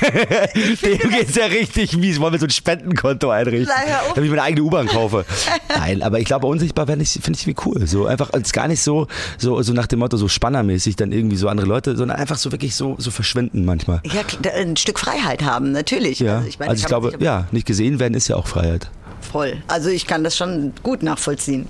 Dem 0.82 1.10
geht's 1.10 1.34
ja 1.36 1.44
richtig 1.46 1.96
mies. 1.98 2.18
Wollen 2.18 2.32
wir 2.32 2.40
so 2.40 2.46
ein 2.46 2.50
Spendenkonto 2.50 3.28
einrichten, 3.30 3.68
damit 4.14 4.24
ich 4.24 4.30
meine 4.30 4.42
eigene 4.42 4.62
U-Bahn 4.62 4.86
kaufe. 4.86 5.26
Nein, 5.68 6.02
aber 6.02 6.18
ich 6.18 6.24
glaube, 6.24 6.46
unsichtbar 6.46 6.86
finde 6.86 7.02
ich, 7.02 7.10
finde 7.10 7.38
ich 7.38 7.46
wie 7.46 7.54
cool. 7.66 7.86
So 7.86 8.06
einfach, 8.06 8.32
als 8.32 8.52
gar 8.52 8.68
nicht 8.68 8.80
so, 8.82 9.06
so, 9.36 9.60
so 9.62 9.72
nach 9.74 9.86
dem 9.86 9.98
Motto, 9.98 10.16
so 10.16 10.28
spannermäßig 10.62 10.96
dann 10.96 11.12
irgendwie 11.12 11.36
so 11.36 11.48
andere 11.48 11.66
Leute, 11.66 11.96
sondern 11.96 12.18
einfach 12.18 12.36
so 12.36 12.52
wirklich 12.52 12.74
so, 12.74 12.96
so 12.98 13.10
verschwinden 13.10 13.64
manchmal. 13.64 14.00
Ja, 14.04 14.22
ein 14.54 14.76
Stück 14.76 14.98
Freiheit 14.98 15.42
haben, 15.42 15.72
natürlich. 15.72 16.20
Ja, 16.20 16.36
Also 16.36 16.48
ich, 16.48 16.58
meine, 16.58 16.70
also 16.70 16.80
ich 16.80 16.86
glaube, 16.86 17.14
ja, 17.18 17.46
nicht 17.52 17.66
gesehen 17.66 17.98
werden 17.98 18.14
ist 18.14 18.28
ja 18.28 18.36
auch 18.36 18.46
Freiheit. 18.46 18.90
Voll. 19.20 19.54
Also 19.68 19.88
ich 19.88 20.06
kann 20.06 20.24
das 20.24 20.36
schon 20.36 20.72
gut 20.82 21.02
nachvollziehen. 21.02 21.66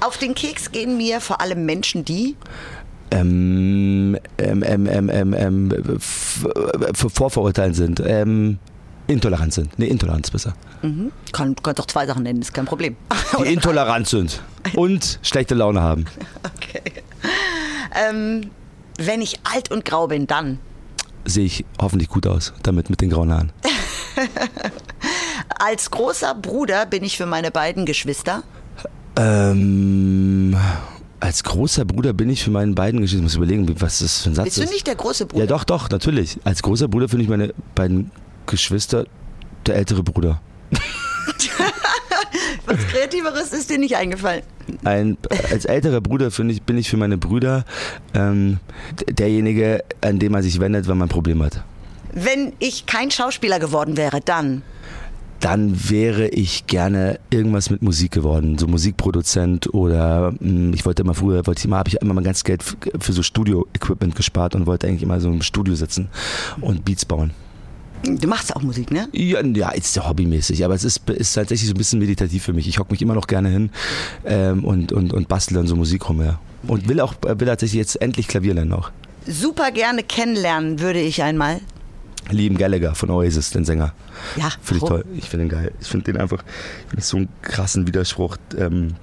Auf 0.00 0.18
den 0.18 0.34
Keks 0.34 0.72
gehen 0.72 0.96
mir 0.96 1.20
vor 1.20 1.40
allem 1.40 1.64
Menschen, 1.64 2.04
die 2.04 2.36
Ähm, 3.10 4.18
ähm, 4.38 4.62
ähm, 4.66 4.86
ähm, 4.88 5.10
ähm, 5.10 5.34
ähm, 5.34 5.98
vorverurteilt 6.00 7.76
sind, 7.76 8.02
ähm, 8.04 8.58
intolerant 9.06 9.54
sind. 9.54 9.78
Nee, 9.78 9.86
Intoleranz 9.86 10.30
besser. 10.30 10.54
mhm. 10.82 11.12
kann, 11.32 11.54
kann 11.54 11.74
doch 11.76 11.86
zwei 11.86 12.06
Sachen 12.06 12.24
nennen, 12.24 12.42
ist 12.42 12.52
kein 12.52 12.64
Problem. 12.64 12.96
Die 13.38 13.52
intolerant 13.52 14.08
sind 14.08 14.42
und 14.74 15.20
schlechte 15.22 15.54
Laune 15.54 15.80
haben. 15.80 16.06
Okay. 16.56 16.82
Ähm, 17.96 18.50
wenn 18.98 19.20
ich 19.20 19.40
alt 19.44 19.70
und 19.70 19.84
grau 19.84 20.06
bin, 20.06 20.26
dann 20.26 20.58
Sehe 21.24 21.44
ich 21.44 21.64
hoffentlich 21.80 22.08
gut 22.08 22.26
aus, 22.26 22.52
damit 22.62 22.88
mit 22.88 23.00
den 23.00 23.10
grauen 23.10 23.32
Haaren. 23.32 23.52
als 25.58 25.90
großer 25.90 26.36
Bruder 26.36 26.86
bin 26.86 27.02
ich 27.02 27.16
für 27.16 27.26
meine 27.26 27.50
beiden 27.50 27.84
Geschwister. 27.84 28.44
Ähm, 29.16 30.56
als 31.18 31.42
großer 31.42 31.84
Bruder 31.84 32.12
bin 32.12 32.30
ich 32.30 32.44
für 32.44 32.52
meinen 32.52 32.76
beiden 32.76 33.00
Geschwister. 33.00 33.18
Ich 33.18 33.24
muss 33.24 33.34
überlegen, 33.34 33.80
was 33.80 33.98
das 33.98 34.22
für 34.22 34.30
ein 34.30 34.34
Satz 34.36 34.44
Bist 34.44 34.58
ist. 34.58 34.68
du 34.68 34.72
nicht 34.72 34.86
der 34.86 34.94
große 34.94 35.26
Bruder? 35.26 35.42
Ja, 35.42 35.46
doch, 35.48 35.64
doch, 35.64 35.90
natürlich. 35.90 36.38
Als 36.44 36.62
großer 36.62 36.86
Bruder 36.86 37.08
finde 37.08 37.24
ich 37.24 37.28
meine 37.28 37.52
beiden 37.74 38.12
Geschwister 38.46 39.06
der 39.66 39.74
ältere 39.74 40.04
Bruder. 40.04 40.40
Was 42.66 42.78
Kreativeres 42.88 43.52
ist 43.52 43.70
dir 43.70 43.78
nicht 43.78 43.96
eingefallen. 43.96 44.42
Ein, 44.84 45.16
als 45.50 45.64
älterer 45.64 46.00
Bruder 46.00 46.30
finde 46.30 46.54
ich, 46.54 46.62
bin 46.62 46.78
ich 46.78 46.90
für 46.90 46.96
meine 46.96 47.18
Brüder 47.18 47.64
ähm, 48.14 48.58
derjenige, 49.08 49.84
an 50.00 50.18
den 50.18 50.32
man 50.32 50.42
sich 50.42 50.60
wendet, 50.60 50.88
wenn 50.88 50.98
man 50.98 51.06
ein 51.06 51.10
Problem 51.10 51.42
hat. 51.42 51.62
Wenn 52.12 52.52
ich 52.58 52.86
kein 52.86 53.10
Schauspieler 53.10 53.58
geworden 53.58 53.96
wäre, 53.96 54.20
dann 54.20 54.62
Dann 55.40 55.90
wäre 55.90 56.28
ich 56.28 56.66
gerne 56.66 57.20
irgendwas 57.28 57.68
mit 57.68 57.82
Musik 57.82 58.10
geworden, 58.12 58.56
so 58.56 58.66
Musikproduzent 58.66 59.72
oder 59.74 60.32
mh, 60.40 60.74
ich 60.74 60.86
wollte 60.86 61.02
immer 61.02 61.12
früher, 61.12 61.46
wollte 61.46 61.58
ich 61.58 61.66
immer, 61.66 61.76
habe 61.76 61.90
ich 61.90 62.00
immer 62.00 62.14
mein 62.14 62.24
ganzes 62.24 62.42
Geld 62.42 62.62
für 62.64 63.12
so 63.12 63.22
Studio-Equipment 63.22 64.16
gespart 64.16 64.54
und 64.54 64.66
wollte 64.66 64.86
eigentlich 64.86 65.02
immer 65.02 65.20
so 65.20 65.28
im 65.28 65.42
Studio 65.42 65.74
sitzen 65.74 66.08
und 66.62 66.86
Beats 66.86 67.04
bauen. 67.04 67.32
Du 68.06 68.28
machst 68.28 68.54
auch 68.54 68.62
Musik, 68.62 68.90
ne? 68.90 69.08
Ja, 69.12 69.44
ja, 69.44 69.70
ist 69.70 69.96
ja 69.96 70.08
hobbymäßig, 70.08 70.64
aber 70.64 70.74
es 70.74 70.84
ist, 70.84 71.08
ist 71.10 71.34
tatsächlich 71.34 71.68
so 71.68 71.74
ein 71.74 71.78
bisschen 71.78 71.98
meditativ 71.98 72.44
für 72.44 72.52
mich. 72.52 72.68
Ich 72.68 72.78
hocke 72.78 72.92
mich 72.92 73.02
immer 73.02 73.14
noch 73.14 73.26
gerne 73.26 73.48
hin 73.48 73.70
ähm, 74.24 74.64
und, 74.64 74.92
und, 74.92 75.12
und 75.12 75.28
bastel 75.28 75.54
dann 75.54 75.66
so 75.66 75.76
Musik 75.76 76.08
rum, 76.08 76.22
ja. 76.22 76.38
Und 76.66 76.88
will 76.88 77.00
auch, 77.00 77.14
will 77.22 77.46
tatsächlich 77.46 77.78
jetzt 77.78 78.00
endlich 78.00 78.28
Klavier 78.28 78.54
lernen 78.54 78.72
auch. 78.72 78.90
Super 79.26 79.70
gerne 79.70 80.02
kennenlernen 80.02 80.80
würde 80.80 81.00
ich 81.00 81.22
einmal. 81.22 81.60
Liam 82.30 82.56
Gallagher 82.56 82.94
von 82.94 83.10
Oasis, 83.10 83.50
den 83.50 83.64
Sänger. 83.64 83.92
Ja, 84.36 84.50
Finde 84.62 84.76
ich 84.76 84.82
warum? 84.82 84.88
toll. 84.88 85.04
Ich 85.16 85.28
finde 85.28 85.46
den 85.46 85.50
geil. 85.50 85.72
Ich 85.80 85.88
finde 85.88 86.12
den 86.12 86.20
einfach, 86.20 86.42
ich 86.84 86.90
finde 86.90 87.04
so 87.04 87.16
einen 87.18 87.28
krassen 87.42 87.86
Widerspruch. 87.86 88.36
Ähm, 88.58 88.94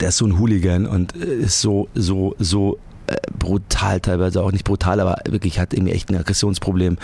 der 0.00 0.08
ist 0.08 0.16
so 0.16 0.26
ein 0.26 0.38
Hooligan 0.38 0.86
und 0.86 1.14
äh, 1.14 1.42
ist 1.42 1.60
so, 1.60 1.88
so, 1.94 2.34
so 2.38 2.74
äh, 2.74 2.93
brutal 3.38 4.00
teilweise, 4.00 4.42
auch 4.42 4.52
nicht 4.52 4.64
brutal, 4.64 5.00
aber 5.00 5.18
wirklich 5.28 5.58
hat 5.58 5.74
irgendwie 5.74 5.92
echt 5.92 6.10
ein 6.10 6.16
Aggressionsproblem, 6.16 6.98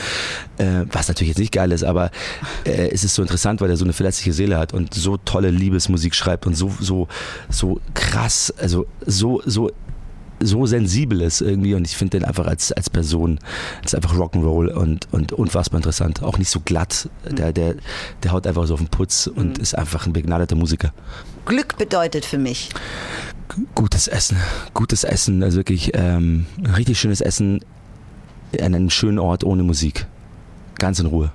äh, 0.59 0.85
was 0.91 1.09
natürlich 1.09 1.29
jetzt 1.29 1.39
nicht 1.39 1.53
geil 1.53 1.73
ist, 1.73 1.85
aber 1.85 2.11
äh, 2.65 2.89
es 2.91 3.05
ist 3.05 3.15
so 3.15 3.23
interessant, 3.23 3.61
weil 3.61 3.71
er 3.71 3.77
so 3.77 3.85
eine 3.85 3.93
verletzliche 3.93 4.33
Seele 4.33 4.59
hat 4.59 4.73
und 4.73 4.95
so 4.95 5.17
tolle 5.19 5.51
Liebesmusik 5.51 6.15
schreibt 6.15 6.47
und 6.47 6.55
so, 6.55 6.73
so, 6.81 7.09
so 7.49 7.81
krass, 7.95 8.53
also 8.59 8.87
so, 9.07 9.43
so 9.45 9.71
so 10.43 10.65
sensibel 10.67 11.21
ist 11.21 11.43
irgendwie 11.43 11.75
und 11.75 11.87
ich 11.87 11.97
finde 11.97 12.19
den 12.19 12.25
einfach 12.27 12.47
als, 12.47 12.73
als 12.73 12.89
Person, 12.89 13.39
ist 13.85 13.95
einfach 13.95 14.15
Rock'n'Roll 14.15 14.69
und, 14.69 15.07
und 15.13 15.33
unfassbar 15.33 15.79
interessant. 15.79 16.23
Auch 16.23 16.39
nicht 16.39 16.49
so 16.49 16.61
glatt. 16.61 17.11
Der, 17.29 17.53
der, 17.53 17.75
der 18.23 18.33
haut 18.33 18.47
einfach 18.47 18.67
so 18.67 18.75
auf 18.75 18.81
den 18.81 18.89
Putz 18.89 19.27
und 19.27 19.59
ist 19.59 19.77
einfach 19.77 20.07
ein 20.07 20.13
begnadeter 20.13 20.57
Musiker. 20.57 20.93
Glück 21.45 21.77
bedeutet 21.77 22.25
für 22.25 22.39
mich. 22.39 22.71
Gutes 23.75 24.07
Essen, 24.09 24.37
gutes 24.75 25.05
Essen, 25.05 25.43
also 25.43 25.57
wirklich 25.59 25.93
ähm, 25.95 26.47
richtig 26.77 27.01
schönes 27.01 27.21
Essen 27.21 27.61
an 28.53 28.75
einem 28.75 28.91
schönen 28.91 29.19
Ort 29.19 29.45
ohne 29.45 29.63
Musik. 29.63 30.07
Ganz 30.79 30.99
in 30.99 31.07
Ruhe. 31.07 31.33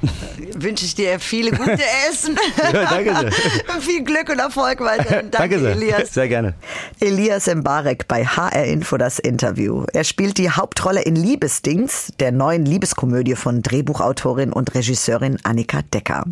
Wünsche 0.54 0.84
ich 0.84 0.94
dir 0.94 1.18
viele 1.18 1.50
gute 1.50 1.72
Essen. 2.10 2.36
Ja, 2.72 2.84
danke 2.84 3.14
sehr. 3.14 3.32
Viel 3.80 4.04
Glück 4.04 4.28
und 4.28 4.38
Erfolg 4.38 4.80
weiterhin. 4.80 5.30
Danke, 5.30 5.58
sehr. 5.58 5.72
Elias. 5.72 6.14
Sehr 6.14 6.28
gerne. 6.28 6.54
Elias 7.00 7.46
Mbarek 7.46 8.06
bei 8.08 8.24
HR 8.24 8.64
Info 8.64 8.96
das 8.96 9.18
Interview. 9.18 9.84
Er 9.92 10.04
spielt 10.04 10.38
die 10.38 10.50
Hauptrolle 10.50 11.02
in 11.02 11.16
Liebesdings, 11.16 12.12
der 12.20 12.32
neuen 12.32 12.64
Liebeskomödie 12.64 13.34
von 13.34 13.62
Drehbuchautorin 13.62 14.52
und 14.52 14.74
Regisseurin 14.74 15.38
Annika 15.42 15.82
Decker. 15.82 16.24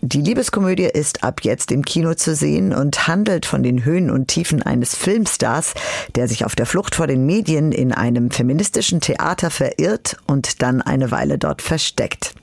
Die 0.00 0.20
Liebeskomödie 0.20 0.84
ist 0.84 1.24
ab 1.24 1.40
jetzt 1.42 1.72
im 1.72 1.84
Kino 1.84 2.14
zu 2.14 2.34
sehen 2.34 2.72
und 2.72 3.06
handelt 3.06 3.46
von 3.46 3.62
den 3.62 3.84
Höhen 3.84 4.10
und 4.10 4.28
Tiefen 4.28 4.62
eines 4.62 4.94
Filmstars, 4.94 5.74
der 6.14 6.28
sich 6.28 6.44
auf 6.44 6.54
der 6.54 6.66
Flucht 6.66 6.94
vor 6.94 7.06
den 7.06 7.26
Medien 7.26 7.72
in 7.72 7.92
einem 7.92 8.30
feministischen 8.30 9.00
Theater 9.00 9.50
verirrt 9.50 10.16
und 10.26 10.62
dann 10.62 10.82
eine 10.82 11.10
Weile 11.10 11.38
dort 11.38 11.62
versteckt. 11.62 12.34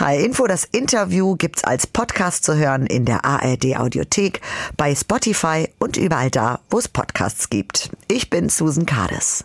HR 0.00 0.14
Info 0.14 0.46
das 0.46 0.64
Interview 0.64 1.36
gibt's 1.36 1.62
als 1.62 1.86
Podcast 1.86 2.44
zu 2.44 2.56
hören 2.56 2.86
in 2.86 3.04
der 3.04 3.26
ARD 3.26 3.76
Audiothek, 3.76 4.40
bei 4.78 4.94
Spotify 4.94 5.68
und 5.78 5.98
überall 5.98 6.30
da, 6.30 6.60
wo 6.70 6.78
es 6.78 6.88
Podcasts 6.88 7.50
gibt. 7.50 7.90
Ich 8.08 8.30
bin 8.30 8.48
Susan 8.48 8.86
Kades. 8.86 9.44